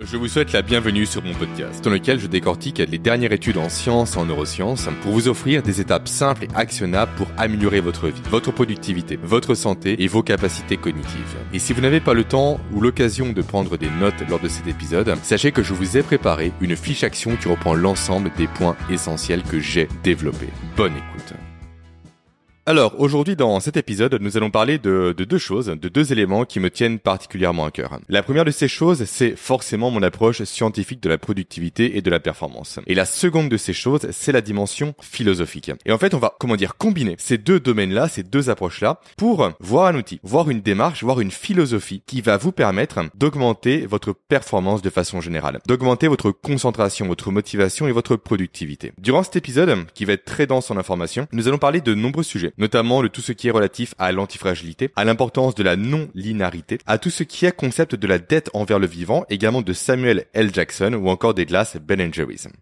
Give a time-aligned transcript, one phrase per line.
[0.00, 3.58] Je vous souhaite la bienvenue sur mon podcast, dans lequel je décortique les dernières études
[3.58, 7.78] en sciences et en neurosciences pour vous offrir des étapes simples et actionnables pour améliorer
[7.78, 11.36] votre vie, votre productivité, votre santé et vos capacités cognitives.
[11.52, 14.48] Et si vous n'avez pas le temps ou l'occasion de prendre des notes lors de
[14.48, 18.48] cet épisode, sachez que je vous ai préparé une fiche action qui reprend l'ensemble des
[18.48, 20.50] points essentiels que j'ai développés.
[20.76, 21.34] Bonne écoute.
[22.66, 26.60] Alors, aujourd'hui, dans cet épisode, nous allons parler de, deux choses, de deux éléments qui
[26.60, 28.00] me tiennent particulièrement à cœur.
[28.08, 32.10] La première de ces choses, c'est forcément mon approche scientifique de la productivité et de
[32.10, 32.80] la performance.
[32.86, 35.72] Et la seconde de ces choses, c'est la dimension philosophique.
[35.84, 39.46] Et en fait, on va, comment dire, combiner ces deux domaines-là, ces deux approches-là, pour
[39.60, 44.14] voir un outil, voir une démarche, voir une philosophie qui va vous permettre d'augmenter votre
[44.14, 48.94] performance de façon générale, d'augmenter votre concentration, votre motivation et votre productivité.
[48.96, 52.22] Durant cet épisode, qui va être très dense en informations, nous allons parler de nombreux
[52.22, 56.78] sujets notamment de tout ce qui est relatif à l'antifragilité, à l'importance de la non-linarité,
[56.86, 60.26] à tout ce qui est concept de la dette envers le vivant, également de Samuel
[60.34, 60.52] L.
[60.52, 62.10] Jackson ou encore des glaces Ben.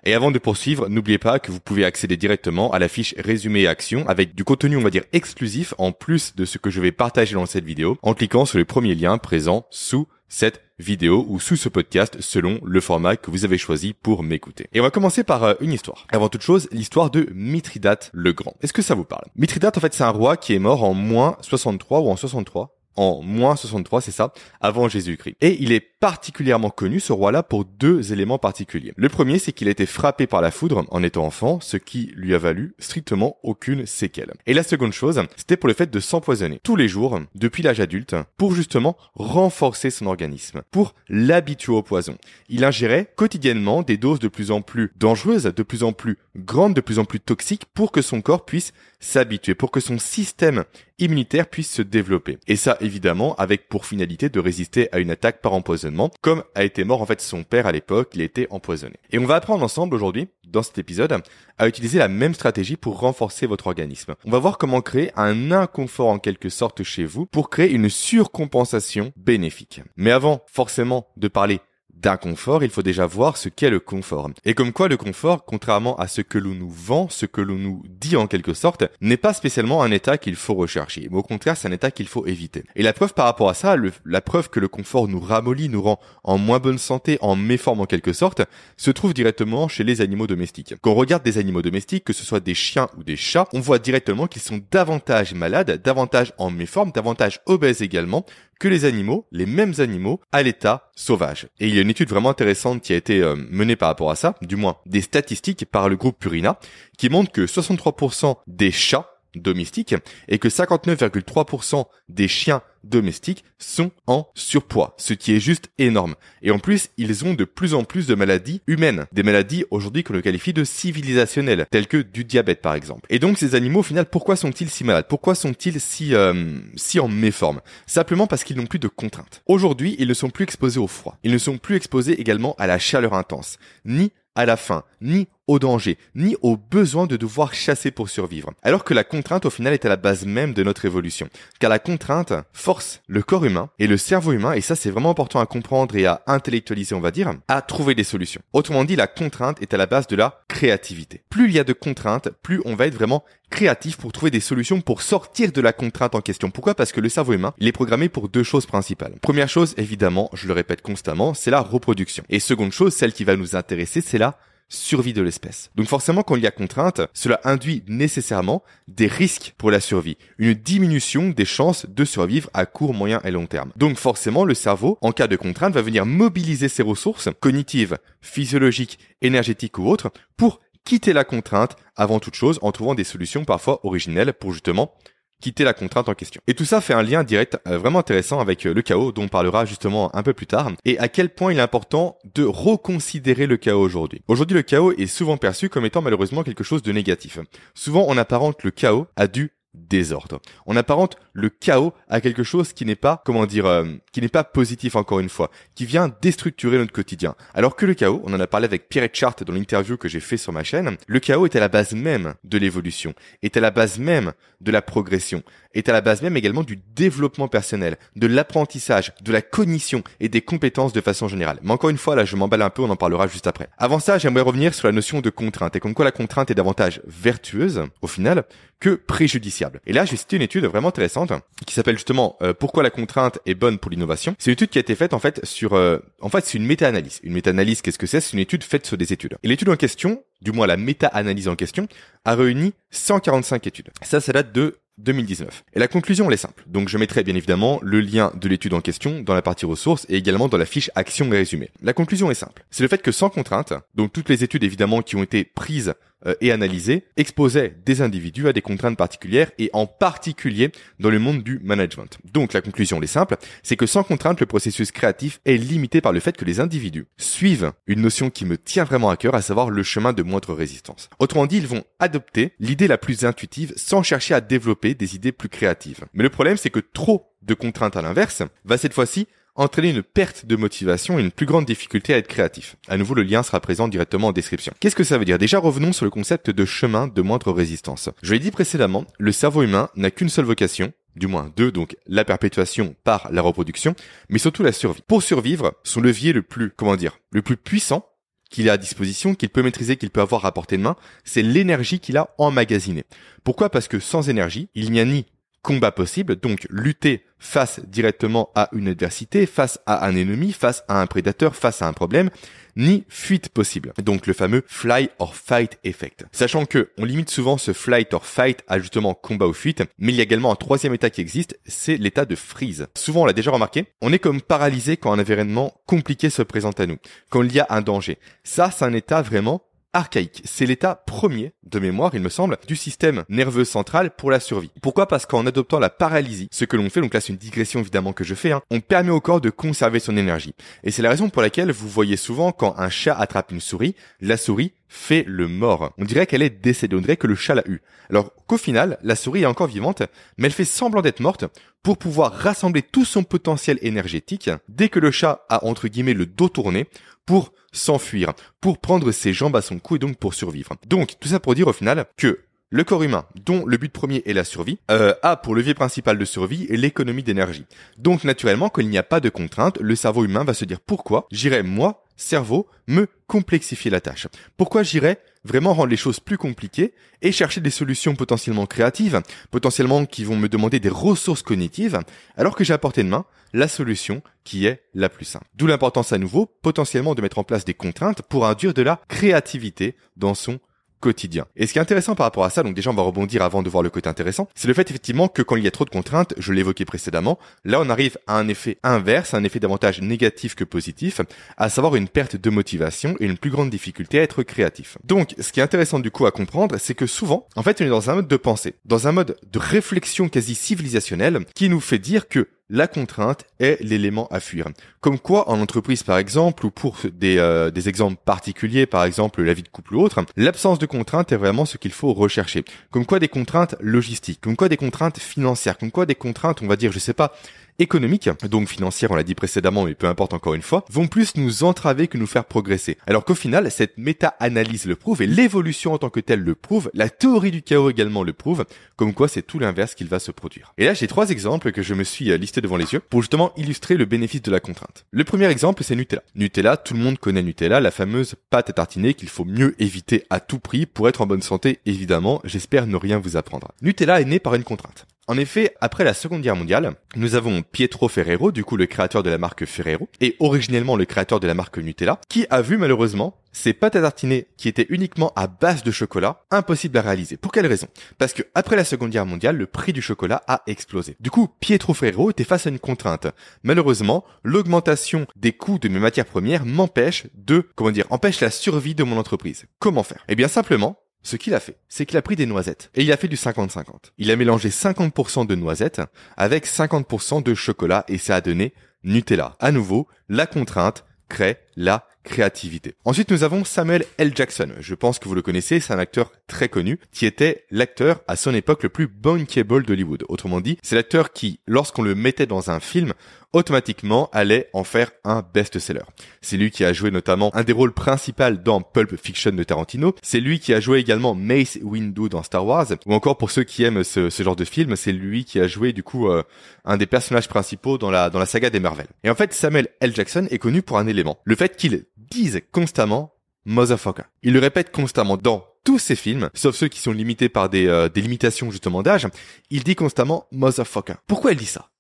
[0.05, 3.63] Et avant de poursuivre, n'oubliez pas que vous pouvez accéder directement à la fiche résumé
[3.63, 6.81] et action avec du contenu, on va dire, exclusif en plus de ce que je
[6.81, 11.27] vais partager dans cette vidéo en cliquant sur le premier lien présent sous cette vidéo
[11.29, 14.67] ou sous ce podcast selon le format que vous avez choisi pour m'écouter.
[14.73, 16.07] Et on va commencer par euh, une histoire.
[16.11, 18.57] Avant toute chose, l'histoire de Mithridate le Grand.
[18.63, 19.27] Est-ce que ça vous parle?
[19.37, 22.82] Mithridate, en fait, c'est un roi qui est mort en moins 63 ou en 63
[22.97, 25.37] en moins 63, c'est ça, avant Jésus-Christ.
[25.41, 28.93] Et il est particulièrement connu, ce roi-là, pour deux éléments particuliers.
[28.97, 32.13] Le premier, c'est qu'il a été frappé par la foudre en étant enfant, ce qui
[32.17, 34.33] lui a valu strictement aucune séquelle.
[34.47, 37.81] Et la seconde chose, c'était pour le fait de s'empoisonner tous les jours, depuis l'âge
[37.81, 42.17] adulte, pour justement renforcer son organisme, pour l'habituer au poison.
[42.49, 46.75] Il ingérait quotidiennement des doses de plus en plus dangereuses, de plus en plus grandes,
[46.75, 50.65] de plus en plus toxiques, pour que son corps puisse s'habituer, pour que son système
[50.99, 52.39] immunitaire puisse se développer.
[52.47, 56.65] Et ça, évidemment, avec pour finalité de résister à une attaque par empoisonnement, comme a
[56.65, 58.95] été mort en fait son père à l'époque, il a été empoisonné.
[59.11, 61.23] Et on va apprendre ensemble aujourd'hui, dans cet épisode,
[61.59, 64.15] à utiliser la même stratégie pour renforcer votre organisme.
[64.25, 67.89] On va voir comment créer un inconfort en quelque sorte chez vous pour créer une
[67.89, 69.81] surcompensation bénéfique.
[69.97, 71.61] Mais avant, forcément, de parler
[72.03, 74.29] d'un confort, il faut déjà voir ce qu'est le confort.
[74.45, 77.55] Et comme quoi le confort, contrairement à ce que l'on nous vend, ce que l'on
[77.55, 81.23] nous dit en quelque sorte, n'est pas spécialement un état qu'il faut rechercher, mais au
[81.23, 82.65] contraire c'est un état qu'il faut éviter.
[82.75, 85.81] Et la preuve par rapport à ça, la preuve que le confort nous ramollit, nous
[85.81, 88.43] rend en moins bonne santé, en méforme en quelque sorte,
[88.77, 90.75] se trouve directement chez les animaux domestiques.
[90.81, 93.61] Quand on regarde des animaux domestiques, que ce soit des chiens ou des chats, on
[93.61, 98.27] voit directement qu'ils sont davantage malades, davantage en méforme, davantage obèses également,
[98.59, 101.49] que les animaux, les mêmes animaux, à l'état sauvage.
[101.61, 104.11] Et il y a une étude vraiment intéressante qui a été euh, menée par rapport
[104.11, 106.59] à ça, du moins des statistiques par le groupe Purina,
[106.97, 109.95] qui montre que 63% des chats domestiques
[110.29, 116.15] et que 59,3% des chiens domestiques sont en surpoids, ce qui est juste énorme.
[116.43, 120.03] Et en plus, ils ont de plus en plus de maladies humaines, des maladies aujourd'hui
[120.03, 123.07] qu'on le qualifie de civilisationnelles, telles que du diabète par exemple.
[123.11, 125.07] Et donc ces animaux au final, pourquoi sont-ils si malades?
[125.09, 127.61] Pourquoi sont-ils si euh, si en méforme?
[127.87, 129.43] Simplement parce qu'ils n'ont plus de contraintes.
[129.47, 131.19] Aujourd'hui, ils ne sont plus exposés au froid.
[131.23, 135.29] Ils ne sont plus exposés également à la chaleur intense, ni à la faim, ni
[135.47, 138.53] au danger, ni au besoin de devoir chasser pour survivre.
[138.63, 141.29] Alors que la contrainte au final est à la base même de notre évolution.
[141.59, 145.11] Car la contrainte force le corps humain et le cerveau humain, et ça c'est vraiment
[145.11, 148.43] important à comprendre et à intellectualiser on va dire, à trouver des solutions.
[148.53, 151.23] Autrement dit, la contrainte est à la base de la créativité.
[151.31, 154.41] Plus il y a de contraintes, plus on va être vraiment créatif pour trouver des
[154.41, 156.51] solutions pour sortir de la contrainte en question.
[156.51, 156.75] Pourquoi?
[156.75, 159.15] Parce que le cerveau humain, il est programmé pour deux choses principales.
[159.21, 162.25] Première chose, évidemment, je le répète constamment, c'est la reproduction.
[162.31, 164.39] Et seconde chose, celle qui va nous intéresser, c'est la
[164.73, 165.71] survie de l'espèce.
[165.77, 170.17] Donc forcément, quand il y a contrainte, cela induit nécessairement des risques pour la survie,
[170.39, 173.73] une diminution des chances de survivre à court, moyen et long terme.
[173.77, 178.99] Donc forcément, le cerveau, en cas de contrainte, va venir mobiliser ses ressources cognitives, physiologiques,
[179.21, 183.85] énergétiques ou autres pour quitter la contrainte avant toute chose en trouvant des solutions parfois
[183.85, 184.95] originelles pour justement
[185.43, 186.41] quitter la contrainte en question.
[186.47, 189.25] Et tout ça fait un lien direct euh, vraiment intéressant avec euh, le chaos dont
[189.25, 192.45] on parlera justement un peu plus tard et à quel point il est important de
[192.45, 194.23] reconsidérer le chaos aujourd'hui.
[194.29, 197.39] Aujourd'hui le chaos est souvent perçu comme étant malheureusement quelque chose de négatif.
[197.75, 200.41] Souvent on apparente le chaos à du désordre.
[200.67, 204.29] On apparente le chaos à quelque chose qui n'est pas, comment dire, euh, qui n'est
[204.29, 207.35] pas positif encore une fois, qui vient déstructurer notre quotidien.
[207.55, 210.21] Alors que le chaos, on en a parlé avec Pierre Chart dans l'interview que j'ai
[210.21, 213.61] fait sur ma chaîne, le chaos est à la base même de l'évolution, est à
[213.61, 215.43] la base même de la progression,
[215.75, 220.29] est à la base même également du développement personnel, de l'apprentissage, de la cognition et
[220.29, 221.59] des compétences de façon générale.
[221.63, 223.69] Mais encore une fois, là, je m'emballe un peu, on en parlera juste après.
[223.79, 226.55] Avant ça, j'aimerais revenir sur la notion de contrainte et comme quoi la contrainte est
[226.55, 228.45] davantage vertueuse, au final,
[228.83, 229.81] que préjudiciable.
[229.87, 231.33] Et là, j'ai cité une étude vraiment intéressante
[231.67, 234.35] qui s'appelle justement euh, Pourquoi la contrainte est bonne pour l'innovation.
[234.39, 236.67] C'est une étude qui a été faite en fait sur, euh, en fait, c'est une
[236.67, 237.21] méta-analyse.
[237.23, 238.21] Une méta-analyse, qu'est-ce que c'est?
[238.21, 239.37] C'est une étude faite sur des études.
[239.45, 241.87] Et l'étude en question, du moins la méta-analyse en question,
[242.25, 243.91] a réuni 145 études.
[244.03, 245.65] Ça, ça date de 2019.
[245.75, 246.65] Et la conclusion, elle est simple.
[246.67, 250.07] Donc je mettrai bien évidemment le lien de l'étude en question dans la partie ressources
[250.09, 251.71] et également dans la fiche action et résumé.
[251.83, 252.65] La conclusion est simple.
[252.71, 255.95] C'est le fait que sans contrainte, donc toutes les études évidemment qui ont été prises
[256.41, 260.71] et analysé exposait des individus à des contraintes particulières et en particulier
[261.01, 262.19] dans le monde du management.
[262.33, 266.13] Donc la conclusion est simple, c'est que sans contrainte le processus créatif est limité par
[266.13, 269.43] le fait que les individus suivent une notion qui me tient vraiment à cœur, à
[269.43, 271.09] savoir le chemin de moindre résistance.
[271.19, 275.33] Autrement dit, ils vont adopter l'idée la plus intuitive sans chercher à développer des idées
[275.33, 276.05] plus créatives.
[276.15, 280.03] Mais le problème c'est que trop de contraintes à l'inverse va cette fois-ci entraîner une
[280.03, 282.77] perte de motivation et une plus grande difficulté à être créatif.
[282.89, 284.73] À nouveau, le lien sera présent directement en description.
[284.81, 285.39] Qu'est-ce que ça veut dire?
[285.39, 288.09] Déjà, revenons sur le concept de chemin de moindre résistance.
[288.23, 291.97] Je l'ai dit précédemment, le cerveau humain n'a qu'une seule vocation, du moins deux, donc
[292.07, 293.95] la perpétuation par la reproduction,
[294.29, 295.03] mais surtout la survie.
[295.07, 298.09] Pour survivre, son levier le plus, comment dire, le plus puissant
[298.51, 301.43] qu'il a à disposition, qu'il peut maîtriser, qu'il peut avoir à portée de main, c'est
[301.43, 303.05] l'énergie qu'il a emmagasinée.
[303.45, 303.71] Pourquoi?
[303.71, 305.27] Parce que sans énergie, il n'y a ni
[305.63, 311.01] combat possible, donc lutter face directement à une adversité, face à un ennemi, face à
[311.01, 312.31] un prédateur, face à un problème,
[312.77, 313.93] ni fuite possible.
[314.03, 316.25] Donc le fameux fly or fight effect.
[316.33, 320.13] Sachant que on limite souvent ce flight or fight à justement combat ou fuite, mais
[320.13, 322.87] il y a également un troisième état qui existe, c'est l'état de freeze.
[322.97, 326.81] Souvent on l'a déjà remarqué, on est comme paralysé quand un événement compliqué se présente
[326.81, 326.97] à nous,
[327.29, 328.19] quand il y a un danger.
[328.45, 329.63] Ça, c'est un état vraiment
[329.93, 330.43] archaïque.
[330.45, 334.71] C'est l'état premier, de mémoire, il me semble, du système nerveux central pour la survie.
[334.81, 335.07] Pourquoi?
[335.07, 338.13] Parce qu'en adoptant la paralysie, ce que l'on fait, donc là c'est une digression évidemment
[338.13, 340.55] que je fais, hein, on permet au corps de conserver son énergie.
[340.85, 343.95] Et c'est la raison pour laquelle vous voyez souvent quand un chat attrape une souris,
[344.21, 345.93] la souris fait le mort.
[345.97, 347.81] On dirait qu'elle est décédée, on dirait que le chat l'a eu.
[348.11, 350.03] Alors qu'au final, la souris est encore vivante,
[350.37, 351.47] mais elle fait semblant d'être morte
[351.83, 356.27] pour pouvoir rassembler tout son potentiel énergétique dès que le chat a entre guillemets le
[356.27, 356.89] dos tourné
[357.27, 360.77] pour s'enfuir, pour prendre ses jambes à son cou et donc pour survivre.
[360.87, 362.41] Donc tout ça pour dire au final que
[362.73, 366.17] le corps humain, dont le but premier est la survie, euh, a pour levier principal
[366.17, 367.67] de survie l'économie d'énergie.
[367.99, 370.81] Donc naturellement, quand il n'y a pas de contrainte, le cerveau humain va se dire
[370.81, 374.27] pourquoi j'irais moi, cerveau, me complexifier la tâche?
[374.57, 380.05] Pourquoi j'irais vraiment rendre les choses plus compliquées et chercher des solutions potentiellement créatives, potentiellement
[380.07, 382.01] qui vont me demander des ressources cognitives,
[382.37, 385.47] alors que j'ai à portée de main la solution qui est la plus simple.
[385.55, 389.01] D'où l'importance à nouveau potentiellement de mettre en place des contraintes pour induire de la
[389.09, 390.59] créativité dans son
[391.03, 391.45] quotidien.
[391.57, 393.63] Et ce qui est intéressant par rapport à ça, donc déjà on va rebondir avant
[393.63, 395.85] de voir le côté intéressant, c'est le fait effectivement que quand il y a trop
[395.85, 400.01] de contraintes, je l'évoquais précédemment, là on arrive à un effet inverse, un effet davantage
[400.01, 401.21] négatif que positif,
[401.59, 404.97] à savoir une perte de motivation et une plus grande difficulté à être créatif.
[405.05, 407.85] Donc ce qui est intéressant du coup à comprendre, c'est que souvent, en fait on
[407.85, 411.81] est dans un mode de pensée, dans un mode de réflexion quasi civilisationnelle qui nous
[411.81, 414.67] fait dire que la contrainte est l'élément à fuir.
[415.01, 419.43] Comme quoi, en entreprise par exemple, ou pour des, euh, des exemples particuliers, par exemple
[419.43, 422.65] la vie de couple ou autre, l'absence de contrainte est vraiment ce qu'il faut rechercher.
[422.91, 426.67] Comme quoi des contraintes logistiques, comme quoi des contraintes financières, comme quoi des contraintes, on
[426.67, 427.35] va dire, je sais pas,
[427.79, 431.37] économiques, donc financières, on l'a dit précédemment, mais peu importe encore une fois, vont plus
[431.37, 432.99] nous entraver que nous faire progresser.
[433.07, 436.91] Alors qu'au final, cette méta-analyse le prouve et l'évolution en tant que telle le prouve,
[436.95, 438.65] la théorie du chaos également le prouve,
[438.97, 440.73] comme quoi c'est tout l'inverse qu'il va se produire.
[440.79, 443.23] Et là, j'ai trois exemples que je me suis euh, listé devant les yeux pour
[443.23, 445.07] justement illustrer le bénéfice de la contrainte.
[445.11, 446.23] Le premier exemple, c'est Nutella.
[446.35, 450.25] Nutella, tout le monde connaît Nutella, la fameuse pâte à tartiner qu'il faut mieux éviter
[450.31, 452.41] à tout prix pour être en bonne santé, évidemment.
[452.45, 453.73] J'espère ne rien vous apprendre.
[453.83, 455.07] Nutella est né par une contrainte.
[455.33, 459.23] En effet, après la Seconde Guerre mondiale, nous avons Pietro Ferrero, du coup le créateur
[459.23, 462.77] de la marque Ferrero, et originellement le créateur de la marque Nutella, qui a vu
[462.77, 467.39] malheureusement ces pâtes à tartiner qui étaient uniquement à base de chocolat, impossible à réaliser.
[467.39, 467.87] Pour quelle raison?
[468.19, 471.17] Parce que après la Seconde Guerre mondiale, le prix du chocolat a explosé.
[471.21, 473.27] Du coup, Pietro Ferrero était face à une contrainte.
[473.63, 478.95] Malheureusement, l'augmentation des coûts de mes matières premières m'empêche de, comment dire, empêche la survie
[478.95, 479.65] de mon entreprise.
[479.79, 480.25] Comment faire?
[480.29, 483.13] Eh bien simplement, ce qu'il a fait, c'est qu'il a pris des noisettes et il
[483.13, 483.85] a fait du 50-50.
[484.19, 486.03] Il a mélangé 50% de noisettes
[486.37, 488.75] avec 50% de chocolat et ça a donné
[489.05, 489.57] Nutella.
[489.61, 492.95] À nouveau, la contrainte crée la créativité.
[493.05, 494.33] Ensuite, nous avons Samuel L.
[494.35, 494.69] Jackson.
[494.79, 498.37] Je pense que vous le connaissez, c'est un acteur très connu, qui était l'acteur à
[498.37, 500.25] son époque le plus bankable d'Hollywood.
[500.29, 503.13] Autrement dit, c'est l'acteur qui, lorsqu'on le mettait dans un film,
[503.53, 506.03] automatiquement allait en faire un best-seller.
[506.41, 510.15] C'est lui qui a joué notamment un des rôles principaux dans Pulp Fiction de Tarantino.
[510.23, 512.87] C'est lui qui a joué également Mace Windu dans Star Wars.
[513.07, 515.93] Ou encore pour ceux qui aiment ce, genre de film, c'est lui qui a joué
[515.93, 516.43] du coup euh,
[516.85, 519.07] un des personnages principaux dans la dans la saga des Marvel.
[519.25, 520.15] Et en fait, Samuel L.
[520.15, 524.25] Jackson est connu pour un élément, le fait qu'il dise constamment motherfucker.
[524.43, 527.87] Il le répète constamment dans tous ses films, sauf ceux qui sont limités par des,
[527.87, 529.27] euh, des limitations justement d'âge,
[529.71, 531.15] il dit constamment motherfucker.
[531.27, 531.92] Pourquoi il dit ça?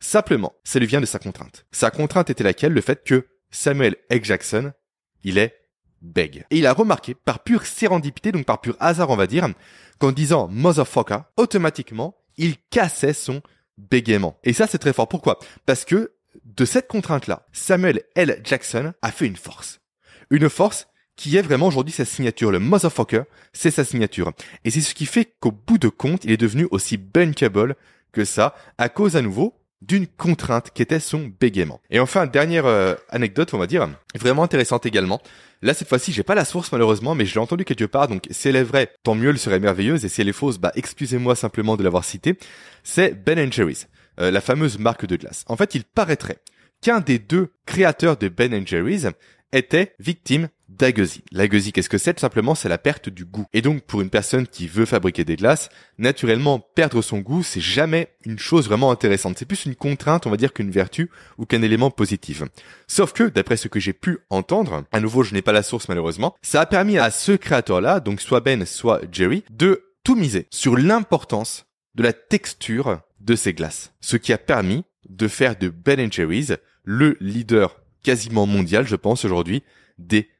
[0.00, 1.66] Simplement, ça lui vient de sa contrainte.
[1.72, 2.72] Sa contrainte était laquelle?
[2.72, 4.24] Le fait que Samuel L.
[4.24, 4.72] Jackson,
[5.22, 5.54] il est
[6.00, 6.46] beg.
[6.50, 9.46] Et il a remarqué, par pure sérendipité, donc par pur hasard on va dire,
[9.98, 13.42] qu'en disant motherfucker, automatiquement, il cassait son
[13.76, 14.38] bégaiement.
[14.42, 15.08] Et ça c'est très fort.
[15.08, 15.38] Pourquoi?
[15.66, 16.12] Parce que
[16.44, 18.40] de cette contrainte-là, Samuel L.
[18.44, 19.80] Jackson a fait une force.
[20.30, 22.50] Une force qui est vraiment aujourd'hui sa signature.
[22.50, 24.32] Le motherfucker, c'est sa signature.
[24.64, 27.76] Et c'est ce qui fait qu'au bout de compte, il est devenu aussi bankable
[28.12, 31.80] que ça, à cause à nouveau d'une contrainte qui était son bégaiement.
[31.90, 35.20] Et enfin, dernière euh, anecdote, on va dire, vraiment intéressante également.
[35.62, 38.26] Là, cette fois-ci, j'ai pas la source malheureusement, mais je l'ai entendu quelque part, donc
[38.30, 40.72] si elle est vraie, tant mieux, elle serait merveilleuse, et si elle est fausse, bah
[40.74, 42.38] excusez-moi simplement de l'avoir citée.
[42.82, 43.88] C'est Ben Jerry's.
[44.20, 45.44] Euh, la fameuse marque de glace.
[45.48, 46.38] En fait, il paraîtrait
[46.82, 49.06] qu'un des deux créateurs de Ben Jerry's
[49.52, 51.22] était victime d'agueusie.
[51.32, 52.14] L'agueusie, qu'est-ce que c'est?
[52.14, 53.46] Tout simplement, c'est la perte du goût.
[53.52, 57.60] Et donc, pour une personne qui veut fabriquer des glaces, naturellement, perdre son goût, c'est
[57.60, 59.36] jamais une chose vraiment intéressante.
[59.38, 62.42] C'est plus une contrainte, on va dire, qu'une vertu ou qu'un élément positif.
[62.86, 65.88] Sauf que, d'après ce que j'ai pu entendre, à nouveau, je n'ai pas la source
[65.88, 70.46] malheureusement, ça a permis à ce créateur-là, donc soit Ben, soit Jerry, de tout miser
[70.50, 73.92] sur l'importance de la texture de ces glaces.
[74.00, 79.24] Ce qui a permis de faire de Ben Jerry's le leader quasiment mondial, je pense,
[79.24, 79.62] aujourd'hui,
[79.98, 80.30] des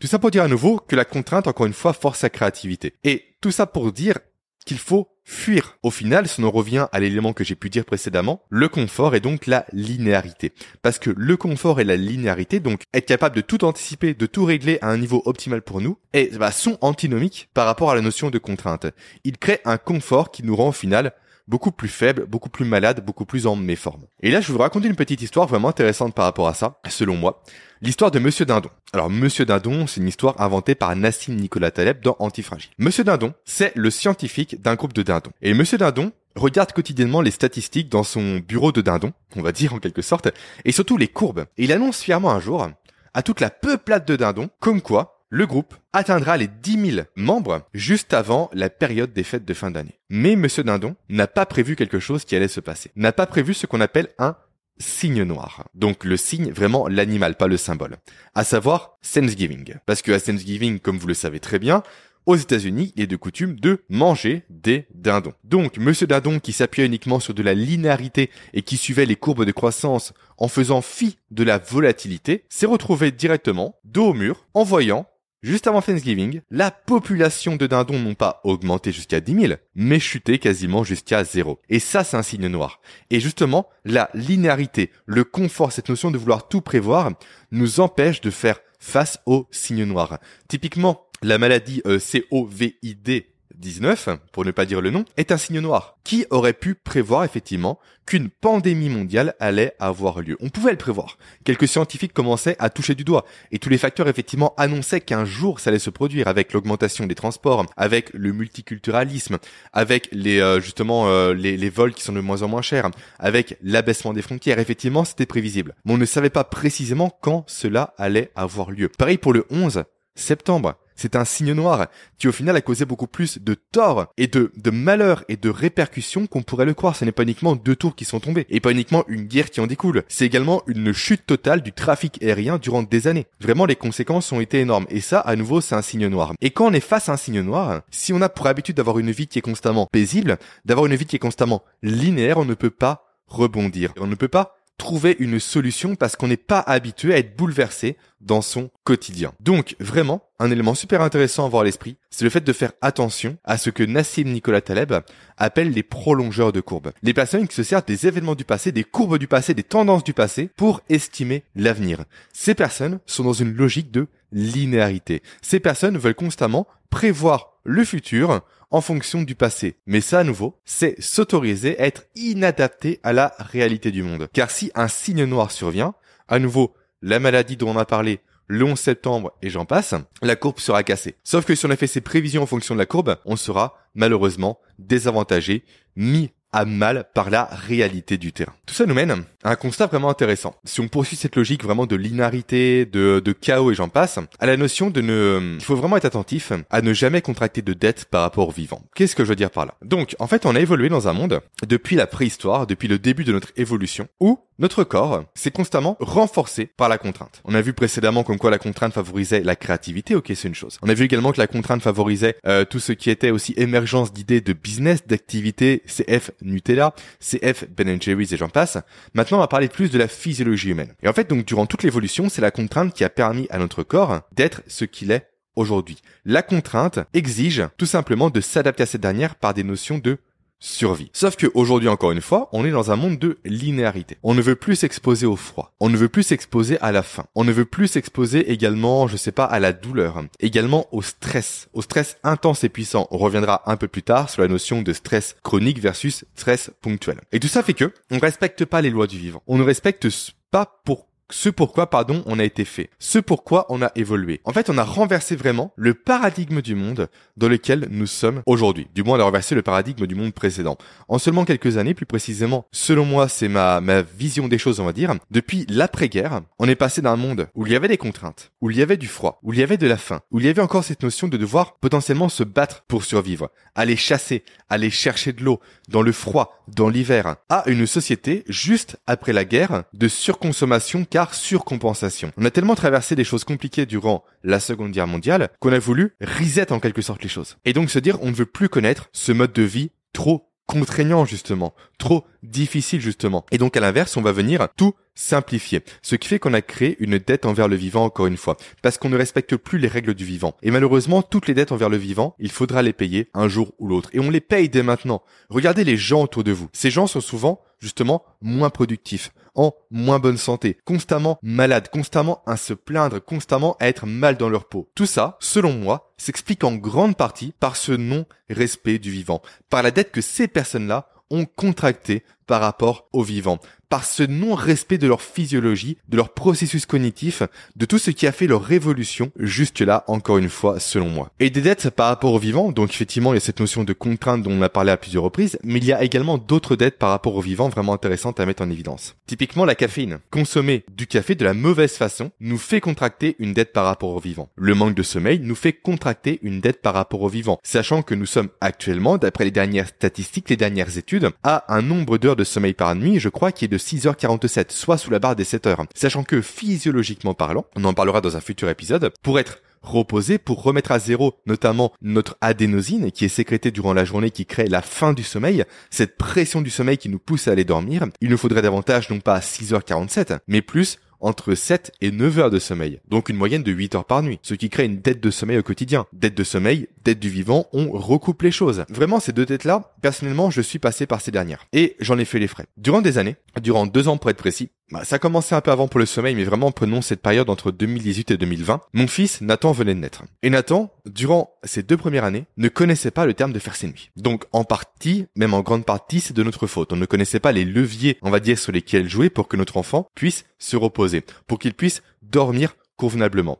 [0.00, 2.94] Tout ça pour dire à nouveau que la contrainte, encore une fois, force sa créativité.
[3.04, 4.18] Et tout ça pour dire
[4.64, 5.78] qu'il faut fuir.
[5.82, 9.20] Au final, si on revient à l'élément que j'ai pu dire précédemment, le confort est
[9.20, 10.52] donc la linéarité.
[10.82, 14.44] Parce que le confort et la linéarité, donc être capable de tout anticiper, de tout
[14.44, 18.00] régler à un niveau optimal pour nous, et, bah, sont antinomiques par rapport à la
[18.00, 18.86] notion de contrainte.
[19.24, 21.12] Ils créent un confort qui nous rend au final
[21.48, 24.06] beaucoup plus faible, beaucoup plus malade, beaucoup plus en méforme.
[24.22, 26.80] Et là, je vais vous raconter une petite histoire vraiment intéressante par rapport à ça,
[26.88, 27.42] selon moi.
[27.80, 28.70] L'histoire de Monsieur Dindon.
[28.92, 32.70] Alors, Monsieur Dindon, c'est une histoire inventée par Nassim Nicolas Taleb dans Antifragile.
[32.78, 35.32] Monsieur Dindon, c'est le scientifique d'un groupe de dindons.
[35.42, 39.74] Et Monsieur Dindon regarde quotidiennement les statistiques dans son bureau de dindon, on va dire
[39.74, 40.28] en quelque sorte,
[40.64, 41.44] et surtout les courbes.
[41.58, 42.66] Et il annonce fièrement un jour
[43.14, 47.66] à toute la peuplade de dindons, comme quoi le groupe atteindra les 10 000 membres
[47.72, 49.98] juste avant la période des fêtes de fin d'année.
[50.10, 52.90] Mais Monsieur Dindon n'a pas prévu quelque chose qui allait se passer.
[52.96, 54.36] N'a pas prévu ce qu'on appelle un
[54.76, 55.64] signe noir.
[55.74, 57.96] Donc le signe, vraiment l'animal, pas le symbole.
[58.34, 59.76] À savoir Thanksgiving.
[59.86, 61.82] Parce que à Thanksgiving, comme vous le savez très bien,
[62.26, 65.32] aux États-Unis, il est de coutume de manger des dindons.
[65.44, 69.44] Donc, Monsieur Dindon, qui s'appuyait uniquement sur de la linéarité et qui suivait les courbes
[69.44, 74.62] de croissance en faisant fi de la volatilité, s'est retrouvé directement dos au mur en
[74.62, 75.06] voyant
[75.42, 80.38] Juste avant Thanksgiving, la population de dindons n'ont pas augmenté jusqu'à 10 000, mais chuté
[80.38, 81.58] quasiment jusqu'à zéro.
[81.68, 82.80] Et ça, c'est un signe noir.
[83.10, 87.10] Et justement, la linéarité, le confort, cette notion de vouloir tout prévoir,
[87.50, 90.20] nous empêche de faire face aux signes noirs.
[90.46, 91.98] Typiquement, la maladie euh,
[92.30, 93.24] COVID
[93.62, 95.96] 19, pour ne pas dire le nom, est un signe noir.
[96.04, 101.16] Qui aurait pu prévoir effectivement qu'une pandémie mondiale allait avoir lieu On pouvait le prévoir.
[101.44, 105.60] Quelques scientifiques commençaient à toucher du doigt et tous les facteurs effectivement annonçaient qu'un jour
[105.60, 109.38] ça allait se produire avec l'augmentation des transports, avec le multiculturalisme,
[109.72, 112.90] avec les euh, justement euh, les, les vols qui sont de moins en moins chers,
[113.20, 114.58] avec l'abaissement des frontières.
[114.58, 115.76] Effectivement, c'était prévisible.
[115.84, 118.88] Mais on ne savait pas précisément quand cela allait avoir lieu.
[118.88, 119.84] Pareil pour le 11
[120.16, 120.74] septembre.
[120.96, 121.86] C'est un signe noir
[122.18, 126.26] qui au final a causé beaucoup plus de tort et de, malheur et de répercussions
[126.26, 126.96] qu'on pourrait le croire.
[126.96, 129.60] Ce n'est pas uniquement deux tours qui sont tombés et pas uniquement une guerre qui
[129.60, 130.02] en découle.
[130.08, 133.26] C'est également une chute totale du trafic aérien durant des années.
[133.40, 134.86] Vraiment, les conséquences ont été énormes.
[134.90, 136.32] Et ça, à nouveau, c'est un signe noir.
[136.40, 138.98] Et quand on est face à un signe noir, si on a pour habitude d'avoir
[138.98, 142.54] une vie qui est constamment paisible, d'avoir une vie qui est constamment linéaire, on ne
[142.54, 143.92] peut pas rebondir.
[143.98, 147.96] On ne peut pas trouver une solution parce qu'on n'est pas habitué à être bouleversé
[148.22, 149.32] dans son quotidien.
[149.40, 152.72] Donc vraiment, un élément super intéressant à avoir à l'esprit, c'est le fait de faire
[152.80, 154.94] attention à ce que Nassim Nicolas Taleb
[155.36, 156.92] appelle les prolongeurs de courbes.
[157.02, 160.04] Les personnes qui se servent des événements du passé, des courbes du passé, des tendances
[160.04, 162.04] du passé pour estimer l'avenir.
[162.32, 165.22] Ces personnes sont dans une logique de linéarité.
[165.42, 169.76] Ces personnes veulent constamment prévoir le futur en fonction du passé.
[169.86, 174.28] Mais ça, à nouveau, c'est s'autoriser à être inadapté à la réalité du monde.
[174.32, 175.94] Car si un signe noir survient,
[176.28, 180.36] à nouveau, la maladie dont on a parlé, le 11 septembre et j'en passe, la
[180.36, 181.16] courbe sera cassée.
[181.24, 183.76] Sauf que si on a fait ses prévisions en fonction de la courbe, on sera
[183.94, 185.64] malheureusement désavantagé,
[185.96, 188.54] mis à mal par la réalité du terrain.
[188.66, 190.54] Tout ça nous mène à un constat vraiment intéressant.
[190.64, 194.46] Si on poursuit cette logique vraiment de linéarité, de, de chaos et j'en passe, à
[194.46, 198.04] la notion de ne, il faut vraiment être attentif à ne jamais contracter de dette
[198.06, 198.82] par rapport au vivant.
[198.94, 199.74] Qu'est-ce que je veux dire par là?
[199.82, 203.24] Donc, en fait, on a évolué dans un monde depuis la préhistoire, depuis le début
[203.24, 207.42] de notre évolution, où notre corps s'est constamment renforcé par la contrainte.
[207.44, 210.78] On a vu précédemment comme quoi la contrainte favorisait la créativité, ok c'est une chose.
[210.82, 214.12] On a vu également que la contrainte favorisait euh, tout ce qui était aussi émergence
[214.12, 218.78] d'idées de business, d'activités, CF Nutella, CF Ben Jerry's et j'en passe.
[219.14, 220.94] Maintenant on va parler plus de la physiologie humaine.
[221.02, 223.82] Et en fait donc durant toute l'évolution c'est la contrainte qui a permis à notre
[223.82, 225.98] corps d'être ce qu'il est aujourd'hui.
[226.24, 230.18] La contrainte exige tout simplement de s'adapter à cette dernière par des notions de
[230.62, 231.10] survie.
[231.12, 234.16] Sauf que aujourd'hui encore une fois, on est dans un monde de linéarité.
[234.22, 235.74] On ne veut plus s'exposer au froid.
[235.80, 237.26] On ne veut plus s'exposer à la faim.
[237.34, 240.22] On ne veut plus s'exposer également, je sais pas, à la douleur.
[240.40, 241.68] Également au stress.
[241.74, 243.08] Au stress intense et puissant.
[243.10, 247.20] On reviendra un peu plus tard sur la notion de stress chronique versus stress ponctuel.
[247.32, 249.42] Et tout ça fait que on ne respecte pas les lois du vivant.
[249.48, 250.06] On ne respecte
[250.50, 254.40] pas pour ce pourquoi, pardon, on a été fait, ce pourquoi on a évolué.
[254.44, 258.86] En fait, on a renversé vraiment le paradigme du monde dans lequel nous sommes aujourd'hui.
[258.94, 260.76] Du moins, on a renversé le paradigme du monde précédent.
[261.08, 264.84] En seulement quelques années, plus précisément, selon moi, c'est ma, ma vision des choses, on
[264.84, 265.14] va dire.
[265.30, 268.76] Depuis l'après-guerre, on est passé d'un monde où il y avait des contraintes, où il
[268.76, 270.62] y avait du froid, où il y avait de la faim, où il y avait
[270.62, 275.42] encore cette notion de devoir potentiellement se battre pour survivre, aller chasser, aller chercher de
[275.42, 281.04] l'eau, dans le froid, dans l'hiver, à une société juste après la guerre de surconsommation
[281.04, 282.32] car surcompensation.
[282.36, 286.16] On a tellement traversé des choses compliquées durant la Seconde Guerre mondiale qu'on a voulu
[286.20, 287.56] reset en quelque sorte les choses.
[287.64, 291.24] Et donc se dire on ne veut plus connaître ce mode de vie trop contraignant
[291.24, 293.44] justement, trop difficile justement.
[293.50, 295.82] Et donc à l'inverse, on va venir tout simplifier.
[296.00, 298.98] Ce qui fait qu'on a créé une dette envers le vivant encore une fois, parce
[298.98, 300.54] qu'on ne respecte plus les règles du vivant.
[300.62, 303.88] Et malheureusement, toutes les dettes envers le vivant, il faudra les payer un jour ou
[303.88, 304.10] l'autre.
[304.12, 305.22] Et on les paye dès maintenant.
[305.50, 306.68] Regardez les gens autour de vous.
[306.72, 312.56] Ces gens sont souvent justement moins productifs en moins bonne santé, constamment malades, constamment à
[312.56, 314.88] se plaindre, constamment à être mal dans leur peau.
[314.94, 319.90] Tout ça, selon moi, s'explique en grande partie par ce non-respect du vivant, par la
[319.90, 323.58] dette que ces personnes-là ont contractée par rapport au vivant
[323.92, 327.42] par ce non-respect de leur physiologie, de leur processus cognitif,
[327.76, 331.30] de tout ce qui a fait leur révolution jusque-là, encore une fois, selon moi.
[331.40, 333.92] Et des dettes par rapport au vivant, donc effectivement, il y a cette notion de
[333.92, 336.96] contrainte dont on a parlé à plusieurs reprises, mais il y a également d'autres dettes
[336.96, 339.14] par rapport au vivant vraiment intéressantes à mettre en évidence.
[339.26, 340.20] Typiquement, la caféine.
[340.30, 344.20] Consommer du café de la mauvaise façon nous fait contracter une dette par rapport au
[344.20, 344.48] vivant.
[344.56, 348.14] Le manque de sommeil nous fait contracter une dette par rapport au vivant, sachant que
[348.14, 352.41] nous sommes actuellement, d'après les dernières statistiques, les dernières études, à un nombre d'heures de
[352.44, 355.66] sommeil par nuit, je crois, qui est de 6h47, soit sous la barre des 7
[355.66, 355.84] heures.
[355.94, 360.62] Sachant que physiologiquement parlant, on en parlera dans un futur épisode, pour être reposer pour
[360.62, 364.80] remettre à zéro notamment notre adénosine qui est sécrétée durant la journée qui crée la
[364.80, 368.38] fin du sommeil, cette pression du sommeil qui nous pousse à aller dormir, il nous
[368.38, 373.28] faudrait davantage non pas 6h47 mais plus entre 7 et 9 heures de sommeil, donc
[373.28, 375.62] une moyenne de 8 heures par nuit, ce qui crée une dette de sommeil au
[375.62, 376.06] quotidien.
[376.12, 378.84] Dette de sommeil, dette du vivant, on recoupe les choses.
[378.90, 381.66] Vraiment, ces deux dettes-là, personnellement, je suis passé par ces dernières.
[381.72, 382.66] Et j'en ai fait les frais.
[382.76, 385.88] Durant des années, durant deux ans pour être précis, bah, ça commençait un peu avant
[385.88, 388.82] pour le sommeil, mais vraiment prenons cette période entre 2018 et 2020.
[388.92, 390.24] Mon fils, Nathan, venait de naître.
[390.42, 393.86] Et Nathan, durant ces deux premières années, ne connaissait pas le terme de faire ses
[393.88, 394.10] nuits.
[394.16, 396.92] Donc, en partie, même en grande partie, c'est de notre faute.
[396.92, 399.78] On ne connaissait pas les leviers, on va dire, sur lesquels jouer pour que notre
[399.78, 402.76] enfant puisse se reposer, pour qu'il puisse dormir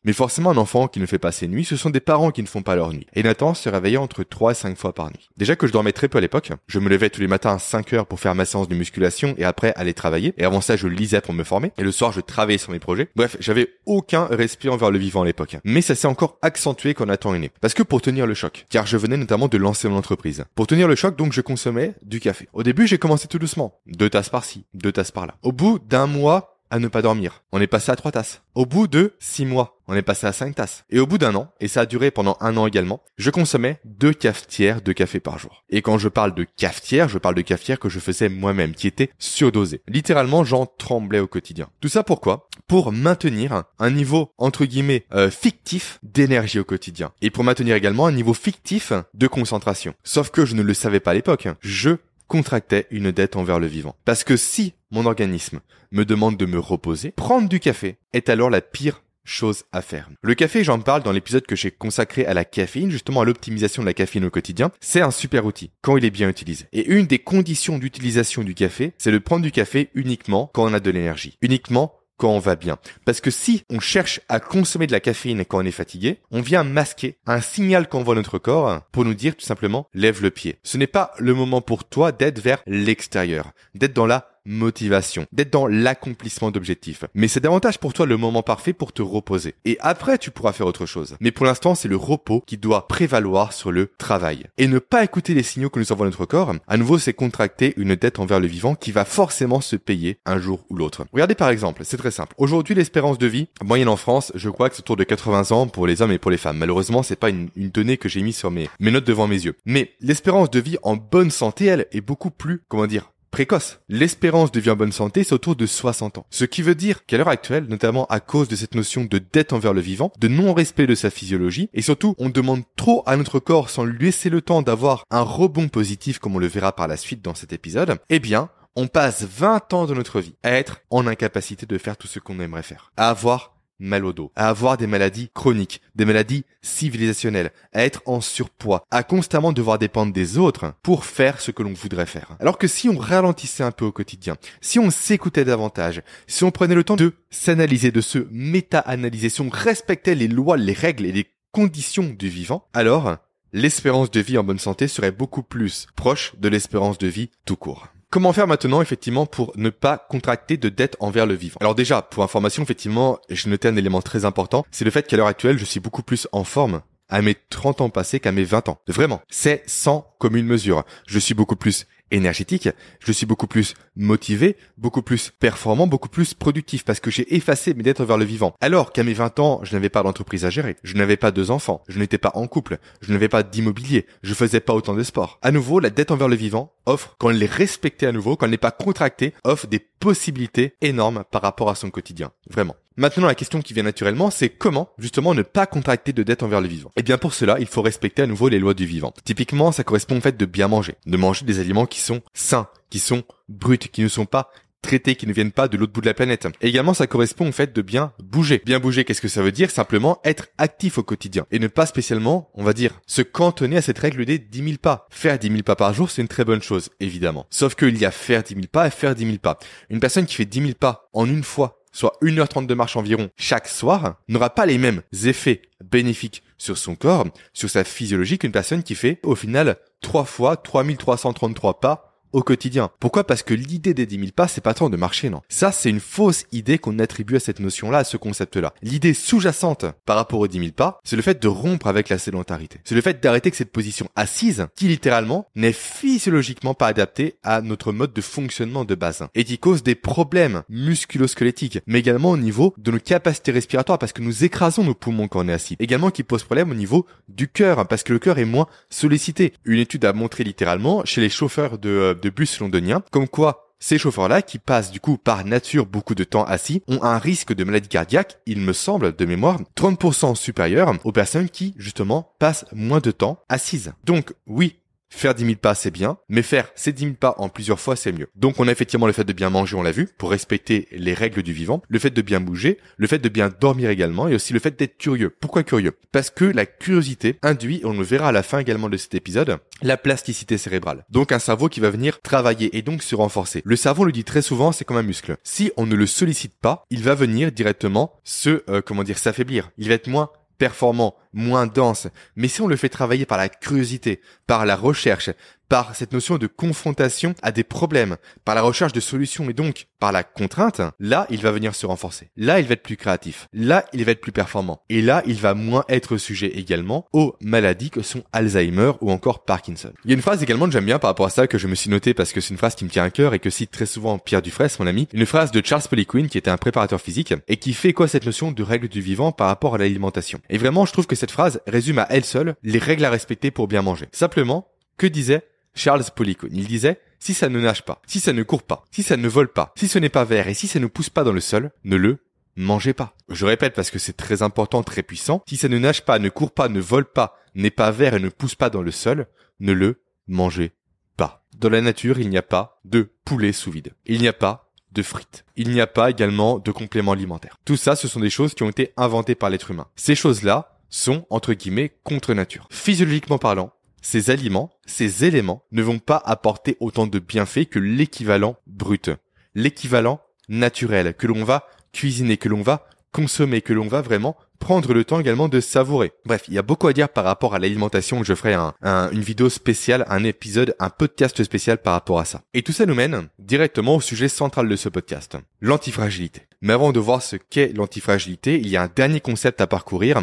[0.04, 2.42] Mais forcément, un enfant qui ne fait pas ses nuits, ce sont des parents qui
[2.42, 3.06] ne font pas leur nuit.
[3.14, 5.30] Et Nathan se réveillait entre 3 et 5 fois par nuit.
[5.36, 7.58] Déjà que je dormais très peu à l'époque, je me levais tous les matins à
[7.58, 10.34] 5 heures pour faire ma séance de musculation et après aller travailler.
[10.38, 11.72] Et avant ça, je lisais pour me former.
[11.78, 13.08] Et le soir, je travaillais sur mes projets.
[13.16, 15.56] Bref, j'avais aucun respect envers le vivant à l'époque.
[15.64, 17.50] Mais ça s'est encore accentué quand Nathan est né.
[17.60, 20.44] Parce que pour tenir le choc, car je venais notamment de lancer mon entreprise.
[20.54, 22.48] Pour tenir le choc, donc, je consommais du café.
[22.52, 23.80] Au début, j'ai commencé tout doucement.
[23.86, 25.34] Deux tasses par-ci, deux tasses par-là.
[25.42, 27.42] Au bout d'un mois, à ne pas dormir.
[27.52, 28.40] On est passé à trois tasses.
[28.54, 30.84] Au bout de six mois, on est passé à cinq tasses.
[30.88, 33.78] Et au bout d'un an, et ça a duré pendant un an également, je consommais
[33.84, 35.64] deux cafetières de café par jour.
[35.68, 38.86] Et quand je parle de cafetière, je parle de cafetière que je faisais moi-même, qui
[38.86, 39.82] était surdosée.
[39.86, 41.68] Littéralement, j'en tremblais au quotidien.
[41.82, 47.12] Tout ça pourquoi Pour maintenir un niveau, entre guillemets, euh, fictif d'énergie au quotidien.
[47.20, 49.92] Et pour maintenir également un niveau fictif de concentration.
[50.04, 51.48] Sauf que je ne le savais pas à l'époque.
[51.60, 51.96] Je
[52.32, 53.94] contractais une dette envers le vivant.
[54.06, 58.48] Parce que si mon organisme me demande de me reposer, prendre du café est alors
[58.48, 60.08] la pire chose à faire.
[60.22, 63.82] Le café, j'en parle dans l'épisode que j'ai consacré à la caféine, justement à l'optimisation
[63.82, 64.72] de la caféine au quotidien.
[64.80, 66.64] C'est un super outil quand il est bien utilisé.
[66.72, 70.72] Et une des conditions d'utilisation du café, c'est de prendre du café uniquement quand on
[70.72, 71.36] a de l'énergie.
[71.42, 72.78] Uniquement quand on va bien.
[73.04, 76.40] Parce que si on cherche à consommer de la caféine quand on est fatigué, on
[76.40, 80.58] vient masquer un signal qu'envoie notre corps pour nous dire tout simplement lève le pied.
[80.62, 85.52] Ce n'est pas le moment pour toi d'être vers l'extérieur, d'être dans la motivation, d'être
[85.52, 87.04] dans l'accomplissement d'objectifs.
[87.14, 89.54] Mais c'est davantage pour toi le moment parfait pour te reposer.
[89.64, 91.16] Et après, tu pourras faire autre chose.
[91.20, 94.44] Mais pour l'instant, c'est le repos qui doit prévaloir sur le travail.
[94.58, 97.74] Et ne pas écouter les signaux que nous envoie notre corps, à nouveau, c'est contracter
[97.76, 101.04] une dette envers le vivant qui va forcément se payer un jour ou l'autre.
[101.12, 102.34] Regardez par exemple, c'est très simple.
[102.38, 105.66] Aujourd'hui, l'espérance de vie moyenne en France, je crois que c'est autour de 80 ans
[105.66, 106.58] pour les hommes et pour les femmes.
[106.58, 109.56] Malheureusement, c'est pas une, donnée que j'ai mise sur mes, mes notes devant mes yeux.
[109.64, 113.80] Mais l'espérance de vie en bonne santé, elle, est beaucoup plus, comment dire, précoce.
[113.88, 116.26] L'espérance de vie en bonne santé, c'est autour de 60 ans.
[116.30, 119.52] Ce qui veut dire qu'à l'heure actuelle, notamment à cause de cette notion de dette
[119.52, 123.40] envers le vivant, de non-respect de sa physiologie, et surtout, on demande trop à notre
[123.40, 126.86] corps sans lui laisser le temps d'avoir un rebond positif, comme on le verra par
[126.86, 130.52] la suite dans cet épisode, eh bien, on passe 20 ans de notre vie à
[130.52, 133.51] être en incapacité de faire tout ce qu'on aimerait faire, à avoir
[133.82, 138.86] mal au dos, à avoir des maladies chroniques, des maladies civilisationnelles, à être en surpoids,
[138.90, 142.36] à constamment devoir dépendre des autres pour faire ce que l'on voudrait faire.
[142.40, 146.50] Alors que si on ralentissait un peu au quotidien, si on s'écoutait davantage, si on
[146.50, 151.06] prenait le temps de s'analyser, de se méta-analyser, si on respectait les lois, les règles
[151.06, 153.16] et les conditions du vivant, alors
[153.52, 157.56] l'espérance de vie en bonne santé serait beaucoup plus proche de l'espérance de vie tout
[157.56, 157.88] court.
[158.12, 161.56] Comment faire maintenant effectivement pour ne pas contracter de dette envers le vivant?
[161.62, 165.16] Alors déjà, pour information, effectivement, je notais un élément très important, c'est le fait qu'à
[165.16, 168.44] l'heure actuelle, je suis beaucoup plus en forme à mes 30 ans passés qu'à mes
[168.44, 168.78] 20 ans.
[168.86, 170.84] Vraiment, c'est sans commune mesure.
[171.06, 172.68] Je suis beaucoup plus énergétique,
[173.00, 177.74] je suis beaucoup plus motivé, beaucoup plus performant, beaucoup plus productif parce que j'ai effacé
[177.74, 178.54] mes dettes vers le vivant.
[178.60, 181.50] Alors qu'à mes 20 ans, je n'avais pas d'entreprise à gérer, je n'avais pas deux
[181.50, 185.02] enfants, je n'étais pas en couple, je n'avais pas d'immobilier, je faisais pas autant de
[185.02, 185.38] sport.
[185.42, 188.46] À nouveau, la dette envers le vivant offre, quand elle est respectée à nouveau, quand
[188.46, 192.32] elle n'est pas contractée, offre des possibilités énormes par rapport à son quotidien.
[192.50, 192.76] Vraiment.
[192.96, 196.60] Maintenant, la question qui vient naturellement, c'est comment justement ne pas contracter de dette envers
[196.60, 196.90] le vivant?
[196.90, 199.12] Et eh bien pour cela, il faut respecter à nouveau les lois du vivant.
[199.24, 202.68] Typiquement, ça correspond au fait de bien manger, de manger des aliments qui sont sains,
[202.90, 204.50] qui sont bruts, qui ne sont pas
[204.82, 206.46] traités qui ne viennent pas de l'autre bout de la planète.
[206.60, 208.60] également, ça correspond au fait de bien bouger.
[208.66, 209.70] Bien bouger, qu'est-ce que ça veut dire?
[209.70, 213.82] Simplement être actif au quotidien et ne pas spécialement, on va dire, se cantonner à
[213.82, 215.06] cette règle des 10 000 pas.
[215.10, 217.46] Faire 10 000 pas par jour, c'est une très bonne chose, évidemment.
[217.48, 219.58] Sauf qu'il y a faire 10 000 pas et faire 10 000 pas.
[219.88, 223.30] Une personne qui fait 10 000 pas en une fois soit 1h30 de marche environ
[223.36, 228.52] chaque soir, n'aura pas les mêmes effets bénéfiques sur son corps, sur sa physiologie qu'une
[228.52, 232.90] personne qui fait au final 3 fois 3333 pas au quotidien.
[233.00, 233.24] Pourquoi?
[233.24, 235.42] Parce que l'idée des 10 000 pas, c'est pas tant de marcher, non?
[235.48, 238.74] Ça, c'est une fausse idée qu'on attribue à cette notion-là, à ce concept-là.
[238.82, 242.18] L'idée sous-jacente par rapport aux 10 000 pas, c'est le fait de rompre avec la
[242.18, 242.80] sédentarité.
[242.84, 247.60] C'est le fait d'arrêter que cette position assise, qui littéralement n'est physiologiquement pas adaptée à
[247.60, 252.36] notre mode de fonctionnement de base, et qui cause des problèmes musculo-squelettiques, mais également au
[252.36, 255.76] niveau de nos capacités respiratoires, parce que nous écrasons nos poumons quand on est assis.
[255.78, 259.52] Également qui pose problème au niveau du cœur, parce que le cœur est moins sollicité.
[259.64, 263.68] Une étude a montré littéralement chez les chauffeurs de euh, de bus londoniens, comme quoi
[263.82, 267.52] ces chauffeurs-là, qui passent du coup par nature beaucoup de temps assis, ont un risque
[267.52, 272.64] de maladie cardiaque, il me semble, de mémoire, 30% supérieur aux personnes qui, justement, passent
[272.72, 273.92] moins de temps assises.
[274.04, 274.78] Donc oui,
[275.14, 277.96] Faire 10 000 pas, c'est bien, mais faire ces 10 000 pas en plusieurs fois,
[277.96, 278.28] c'est mieux.
[278.34, 281.12] Donc on a effectivement le fait de bien manger, on l'a vu, pour respecter les
[281.12, 284.34] règles du vivant, le fait de bien bouger, le fait de bien dormir également, et
[284.34, 285.30] aussi le fait d'être curieux.
[285.38, 285.92] Pourquoi curieux?
[286.12, 289.58] Parce que la curiosité induit, on le verra à la fin également de cet épisode,
[289.82, 291.04] la plasticité cérébrale.
[291.10, 293.60] Donc un cerveau qui va venir travailler et donc se renforcer.
[293.66, 295.36] Le cerveau, le dit très souvent, c'est comme un muscle.
[295.44, 299.70] Si on ne le sollicite pas, il va venir directement se, euh, comment dire, s'affaiblir.
[299.76, 300.30] Il va être moins
[300.62, 302.06] performant, moins dense.
[302.36, 305.30] Mais si on le fait travailler par la curiosité, par la recherche,
[305.72, 309.86] par cette notion de confrontation à des problèmes, par la recherche de solutions et donc
[309.98, 312.28] par la contrainte, là, il va venir se renforcer.
[312.36, 313.48] Là, il va être plus créatif.
[313.54, 314.82] Là, il va être plus performant.
[314.90, 319.46] Et là, il va moins être sujet également aux maladies que sont Alzheimer ou encore
[319.46, 319.94] Parkinson.
[320.04, 321.68] Il y a une phrase également que j'aime bien par rapport à ça que je
[321.68, 323.48] me suis noté parce que c'est une phrase qui me tient à cœur et que
[323.48, 325.08] cite très souvent Pierre Dufresne, mon ami.
[325.14, 328.26] Une phrase de Charles Poliquin qui était un préparateur physique et qui fait quoi cette
[328.26, 330.38] notion de règle du vivant par rapport à l'alimentation?
[330.50, 333.50] Et vraiment, je trouve que cette phrase résume à elle seule les règles à respecter
[333.50, 334.08] pour bien manger.
[334.12, 335.42] Simplement, que disait
[335.74, 336.48] Charles Poliquin.
[336.50, 339.28] Il disait, si ça ne nage pas, si ça ne court pas, si ça ne
[339.28, 341.40] vole pas, si ce n'est pas vert et si ça ne pousse pas dans le
[341.40, 342.18] sol, ne le
[342.56, 343.14] mangez pas.
[343.28, 345.42] Je répète parce que c'est très important, très puissant.
[345.48, 348.20] Si ça ne nage pas, ne court pas, ne vole pas, n'est pas vert et
[348.20, 349.26] ne pousse pas dans le sol,
[349.60, 350.72] ne le mangez
[351.16, 351.44] pas.
[351.56, 353.92] Dans la nature, il n'y a pas de poulet sous vide.
[354.06, 355.44] Il n'y a pas de frites.
[355.56, 357.58] Il n'y a pas également de compléments alimentaires.
[357.64, 359.86] Tout ça, ce sont des choses qui ont été inventées par l'être humain.
[359.96, 362.68] Ces choses-là sont, entre guillemets, contre nature.
[362.70, 363.72] Physiologiquement parlant,
[364.02, 369.10] ces aliments, ces éléments ne vont pas apporter autant de bienfaits que l'équivalent brut,
[369.54, 374.94] l'équivalent naturel que l'on va cuisiner, que l'on va consommer, que l'on va vraiment prendre
[374.94, 376.12] le temps également de savourer.
[376.24, 378.22] Bref, il y a beaucoup à dire par rapport à l'alimentation.
[378.22, 378.74] Je ferai un,
[379.10, 382.42] une vidéo spéciale, un épisode, un podcast spécial par rapport à ça.
[382.54, 386.42] Et tout ça nous mène directement au sujet central de ce podcast, l'antifragilité.
[386.60, 390.22] Mais avant de voir ce qu'est l'antifragilité, il y a un dernier concept à parcourir,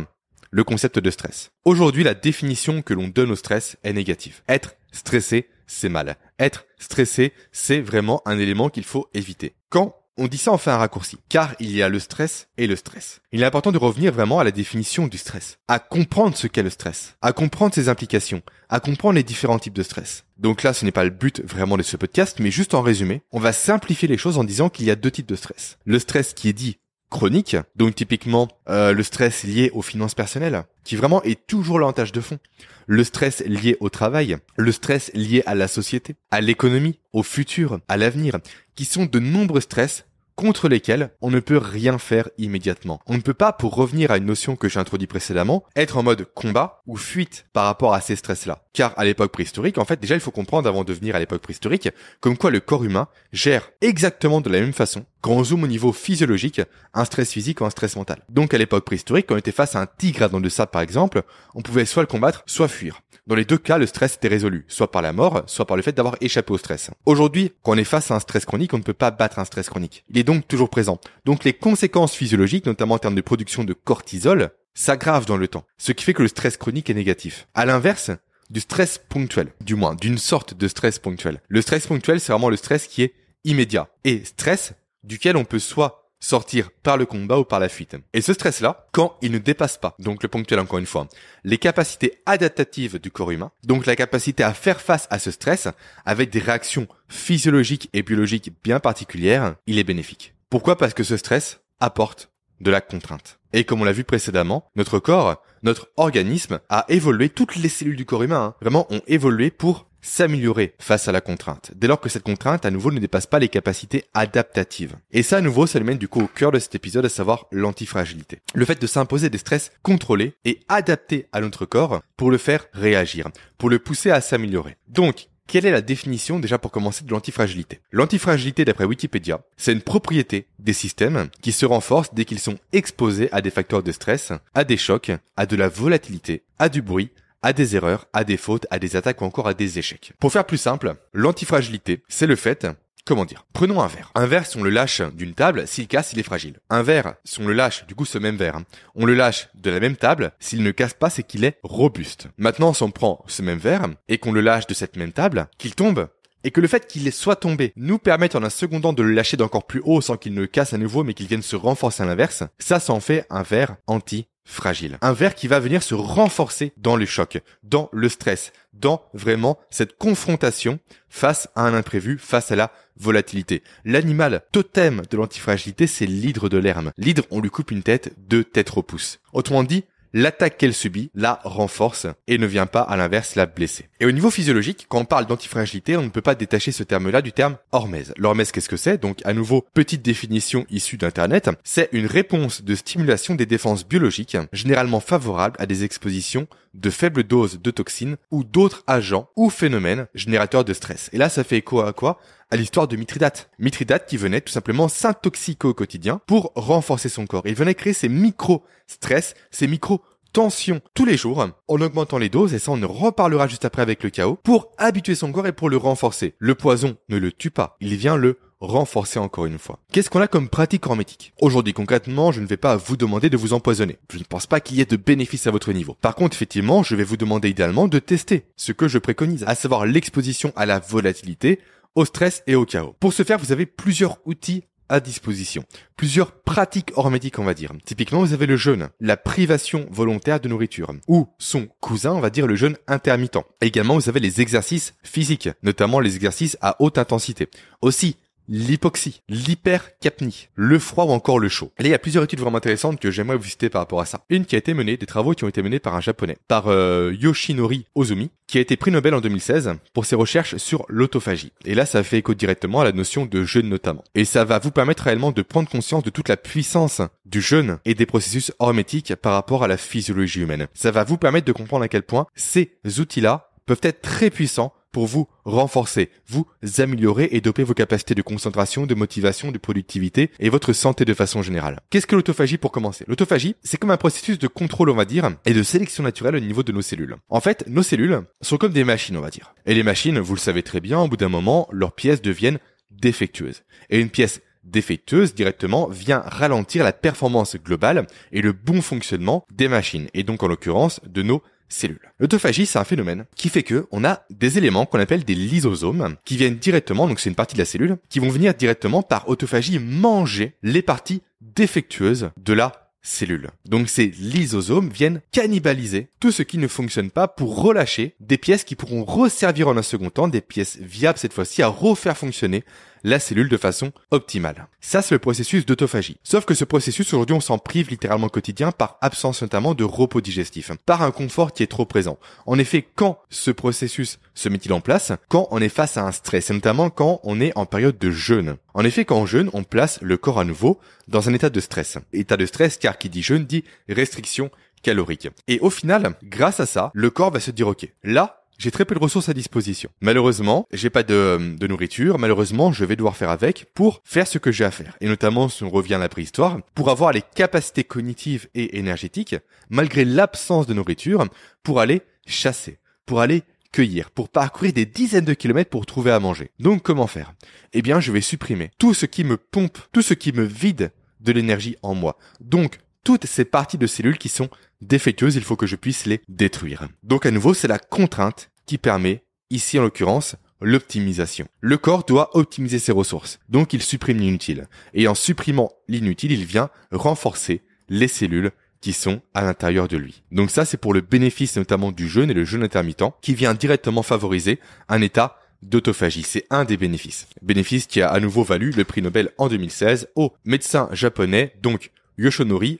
[0.52, 1.52] le concept de stress.
[1.66, 4.42] Aujourd'hui, la définition que l'on donne au stress est négative.
[4.48, 6.18] Être stressé, c'est mal.
[6.40, 9.54] Être stressé, c'est vraiment un élément qu'il faut éviter.
[9.70, 12.68] Quand on dit ça en fait un raccourci, car il y a le stress et
[12.68, 13.22] le stress.
[13.32, 16.62] Il est important de revenir vraiment à la définition du stress, à comprendre ce qu'est
[16.62, 20.26] le stress, à comprendre ses implications, à comprendre les différents types de stress.
[20.38, 23.22] Donc là, ce n'est pas le but vraiment de ce podcast, mais juste en résumé,
[23.32, 25.78] on va simplifier les choses en disant qu'il y a deux types de stress.
[25.86, 26.80] Le stress qui est dit
[27.10, 32.12] chronique, donc typiquement euh, le stress lié aux finances personnelles, qui vraiment est toujours l'avantage
[32.12, 32.40] de fond.
[32.88, 37.80] Le stress lié au travail, le stress lié à la société, à l'économie, au futur,
[37.88, 38.40] à l'avenir,
[38.76, 40.06] qui sont de nombreux stress
[40.40, 43.02] contre lesquels on ne peut rien faire immédiatement.
[43.08, 46.04] On ne peut pas, pour revenir à une notion que j'ai introduite précédemment, être en
[46.04, 48.64] mode combat ou fuite par rapport à ces stress-là.
[48.72, 51.42] Car à l'époque préhistorique, en fait, déjà il faut comprendre avant de venir à l'époque
[51.42, 51.90] préhistorique,
[52.22, 55.68] comme quoi le corps humain gère exactement de la même façon quand on zoome au
[55.68, 56.62] niveau physiologique,
[56.94, 58.24] un stress physique ou un stress mental.
[58.30, 60.82] Donc à l'époque préhistorique, quand on était face à un tigre dans de sable par
[60.82, 61.24] exemple,
[61.54, 63.02] on pouvait soit le combattre, soit fuir.
[63.30, 65.84] Dans les deux cas, le stress était résolu, soit par la mort, soit par le
[65.84, 66.90] fait d'avoir échappé au stress.
[67.06, 69.46] Aujourd'hui, quand on est face à un stress chronique, on ne peut pas battre un
[69.46, 70.04] stress chronique.
[70.10, 71.00] Il est donc toujours présent.
[71.26, 75.64] Donc les conséquences physiologiques, notamment en termes de production de cortisol, s'aggravent dans le temps.
[75.78, 77.48] Ce qui fait que le stress chronique est négatif.
[77.54, 78.10] À l'inverse,
[78.50, 81.40] du stress ponctuel, du moins d'une sorte de stress ponctuel.
[81.50, 83.14] Le stress ponctuel, c'est vraiment le stress qui est
[83.44, 83.90] immédiat.
[84.06, 87.96] Et stress duquel on peut soit sortir par le combat ou par la fuite.
[88.14, 91.08] Et ce stress-là, quand il ne dépasse pas, donc le ponctuel encore une fois,
[91.44, 95.68] les capacités adaptatives du corps humain, donc la capacité à faire face à ce stress
[96.06, 100.34] avec des réactions physiologiques et biologiques bien particulières, il est bénéfique.
[100.50, 100.78] Pourquoi?
[100.78, 103.40] Parce que ce stress apporte de la contrainte.
[103.54, 107.96] Et comme on l'a vu précédemment, notre corps, notre organisme a évolué, toutes les cellules
[107.96, 112.00] du corps humain, hein, vraiment ont évolué pour s'améliorer face à la contrainte, dès lors
[112.00, 114.96] que cette contrainte à nouveau ne dépasse pas les capacités adaptatives.
[115.12, 117.10] Et ça à nouveau, ça le mène du coup au cœur de cet épisode, à
[117.10, 118.40] savoir l'antifragilité.
[118.54, 122.66] Le fait de s'imposer des stress contrôlés et adaptés à notre corps pour le faire
[122.74, 124.78] réagir, pour le pousser à s'améliorer.
[124.88, 127.80] Donc, quelle est la définition déjà pour commencer de l'antifragilité?
[127.92, 133.30] L'antifragilité d'après Wikipédia, c'est une propriété des systèmes qui se renforcent dès qu'ils sont exposés
[133.32, 137.10] à des facteurs de stress, à des chocs, à de la volatilité, à du bruit,
[137.42, 140.14] à des erreurs, à des fautes, à des attaques ou encore à des échecs.
[140.20, 142.68] Pour faire plus simple, l'antifragilité, c'est le fait
[143.06, 144.12] Comment dire Prenons un verre.
[144.14, 146.60] Un verre, si on le lâche d'une table, s'il casse, il est fragile.
[146.70, 149.50] Un verre, si on le lâche, du coup ce même verre, hein, on le lâche
[149.56, 152.28] de la même table, s'il ne casse pas, c'est qu'il est robuste.
[152.38, 155.48] Maintenant, si on prend ce même verre et qu'on le lâche de cette même table,
[155.58, 156.08] qu'il tombe,
[156.44, 159.12] et que le fait qu'il soit tombé nous permette en un second temps de le
[159.12, 162.04] lâcher d'encore plus haut sans qu'il ne casse à nouveau mais qu'il vienne se renforcer
[162.04, 164.98] à l'inverse, ça, ça en fait un verre anti fragile.
[165.02, 169.60] Un verre qui va venir se renforcer dans le choc, dans le stress, dans vraiment
[169.70, 173.64] cette confrontation face à un imprévu, face à la volatilité.
[173.86, 176.92] L'animal totem de l'antifragilité, c'est l'hydre de l'herme.
[176.98, 179.20] L'hydre, on lui coupe une tête, deux têtes pouce.
[179.34, 183.88] Autrement dit, l'attaque qu'elle subit la renforce et ne vient pas à l'inverse la blesser.
[184.00, 187.22] Et au niveau physiologique, quand on parle d'antifragilité, on ne peut pas détacher ce terme-là
[187.22, 188.14] du terme hormèse.
[188.18, 189.00] L'hormèse, qu'est-ce que c'est?
[189.00, 194.38] Donc à nouveau, petite définition issue d'internet, c'est une réponse de stimulation des défenses biologiques,
[194.54, 200.08] généralement favorable à des expositions de faibles doses de toxines ou d'autres agents ou phénomènes
[200.14, 201.10] générateurs de stress.
[201.14, 202.20] Et là, ça fait écho à quoi?
[202.52, 203.50] À l'histoire de Mithridate.
[203.60, 207.44] Mithridate qui venait tout simplement s'intoxiquer au quotidien pour renforcer son corps.
[207.46, 212.60] Il venait créer ces micro-stress, ces micro-tensions tous les jours en augmentant les doses et
[212.60, 215.70] ça on en reparlera juste après avec le chaos pour habituer son corps et pour
[215.70, 216.34] le renforcer.
[216.40, 219.80] Le poison ne le tue pas, il vient le renforcer encore une fois.
[219.92, 223.38] Qu'est-ce qu'on a comme pratique hormétique Aujourd'hui concrètement, je ne vais pas vous demander de
[223.38, 224.00] vous empoisonner.
[224.12, 225.96] Je ne pense pas qu'il y ait de bénéfices à votre niveau.
[226.02, 229.56] Par contre, effectivement, je vais vous demander idéalement de tester ce que je préconise, à
[229.56, 231.60] savoir l'exposition à la volatilité,
[231.96, 232.96] au stress et au chaos.
[233.00, 235.64] Pour ce faire, vous avez plusieurs outils à disposition.
[235.96, 237.72] Plusieurs pratiques hormétiques, on va dire.
[237.86, 242.32] Typiquement, vous avez le jeûne, la privation volontaire de nourriture, ou son cousin, on va
[242.32, 243.38] dire le jeûne intermittent.
[243.62, 247.50] également, vous avez les exercices physiques, notamment les exercices à haute intensité.
[247.82, 248.18] Aussi,
[248.50, 251.72] l'hypoxie, l'hypercapnie, le froid ou encore le chaud.
[251.80, 254.06] Là, il y a plusieurs études vraiment intéressantes que j'aimerais vous citer par rapport à
[254.06, 254.22] ça.
[254.30, 256.68] Une qui a été menée, des travaux qui ont été menés par un japonais, par
[256.68, 261.52] euh, Yoshinori Ozumi, qui a été prix Nobel en 2016 pour ses recherches sur l'autophagie.
[261.66, 264.04] Et là, ça fait écho directement à la notion de jeûne notamment.
[264.16, 267.78] Et ça va vous permettre réellement de prendre conscience de toute la puissance du jeûne
[267.86, 270.68] et des processus hormétiques par rapport à la physiologie humaine.
[270.74, 274.74] Ça va vous permettre de comprendre à quel point ces outils-là peuvent être très puissants
[274.92, 276.46] pour vous renforcer, vous
[276.78, 281.14] améliorer et doper vos capacités de concentration, de motivation, de productivité et votre santé de
[281.14, 281.80] façon générale.
[281.90, 283.06] Qu'est-ce que l'autophagie pour commencer?
[283.08, 286.40] L'autophagie, c'est comme un processus de contrôle, on va dire, et de sélection naturelle au
[286.40, 287.16] niveau de nos cellules.
[287.30, 289.54] En fait, nos cellules sont comme des machines, on va dire.
[289.66, 292.60] Et les machines, vous le savez très bien, au bout d'un moment, leurs pièces deviennent
[292.92, 293.64] défectueuses.
[293.90, 299.68] Et une pièce défectueuse directement vient ralentir la performance globale et le bon fonctionnement des
[299.68, 302.12] machines, et donc en l'occurrence de nos cellules.
[302.20, 306.16] L'autophagie, c'est un phénomène qui fait que on a des éléments qu'on appelle des lysosomes
[306.26, 309.30] qui viennent directement, donc c'est une partie de la cellule, qui vont venir directement par
[309.30, 313.50] autophagie manger les parties défectueuses de la cellule.
[313.66, 318.64] Donc ces lysosomes viennent cannibaliser tout ce qui ne fonctionne pas pour relâcher des pièces
[318.64, 322.64] qui pourront resservir en un second temps, des pièces viables cette fois-ci à refaire fonctionner
[323.04, 324.68] la cellule de façon optimale.
[324.82, 326.18] Ça, c'est le processus d'autophagie.
[326.24, 330.22] Sauf que ce processus, aujourd'hui, on s'en prive littéralement quotidien par absence notamment de repos
[330.22, 332.18] digestif, par un confort qui est trop présent.
[332.46, 335.12] En effet, quand ce processus se met-il en place?
[335.28, 338.12] Quand on est face à un stress, et notamment quand on est en période de
[338.12, 338.56] jeûne.
[338.74, 341.60] En effet, quand on jeûne, on place le corps à nouveau dans un état de
[341.60, 341.98] stress.
[342.14, 344.50] État de stress, car qui dit jeûne dit restriction
[344.82, 345.28] calorique.
[345.48, 348.86] Et au final, grâce à ça, le corps va se dire, ok, là, j'ai très
[348.86, 349.90] peu de ressources à disposition.
[350.02, 352.20] Malheureusement, j'ai pas de, de, nourriture.
[352.20, 354.96] Malheureusement, je vais devoir faire avec pour faire ce que j'ai à faire.
[355.02, 359.38] Et notamment, si on revient à la préhistoire, pour avoir les capacités cognitives et énergétiques,
[359.70, 361.26] malgré l'absence de nourriture,
[361.64, 366.20] pour aller chasser, pour aller cueillir, pour parcourir des dizaines de kilomètres pour trouver à
[366.20, 366.52] manger.
[366.60, 367.34] Donc, comment faire?
[367.74, 370.92] Eh bien, je vais supprimer tout ce qui me pompe, tout ce qui me vide
[371.22, 372.18] de l'énergie en moi.
[372.42, 374.50] Donc, toutes ces parties de cellules qui sont
[374.82, 376.88] défectueuses, il faut que je puisse les détruire.
[377.04, 381.48] Donc à nouveau, c'est la contrainte qui permet, ici en l'occurrence, l'optimisation.
[381.62, 384.68] Le corps doit optimiser ses ressources, donc il supprime l'inutile.
[384.94, 390.24] Et en supprimant l'inutile, il vient renforcer les cellules qui sont à l'intérieur de lui.
[390.32, 393.54] Donc ça, c'est pour le bénéfice notamment du jeûne et le jeûne intermittent, qui vient
[393.54, 396.24] directement favoriser un état d'autophagie.
[396.24, 397.28] C'est un des bénéfices.
[397.42, 401.92] Bénéfice qui a à nouveau valu le prix Nobel en 2016 au médecin japonais, donc
[402.18, 402.80] Yoshonori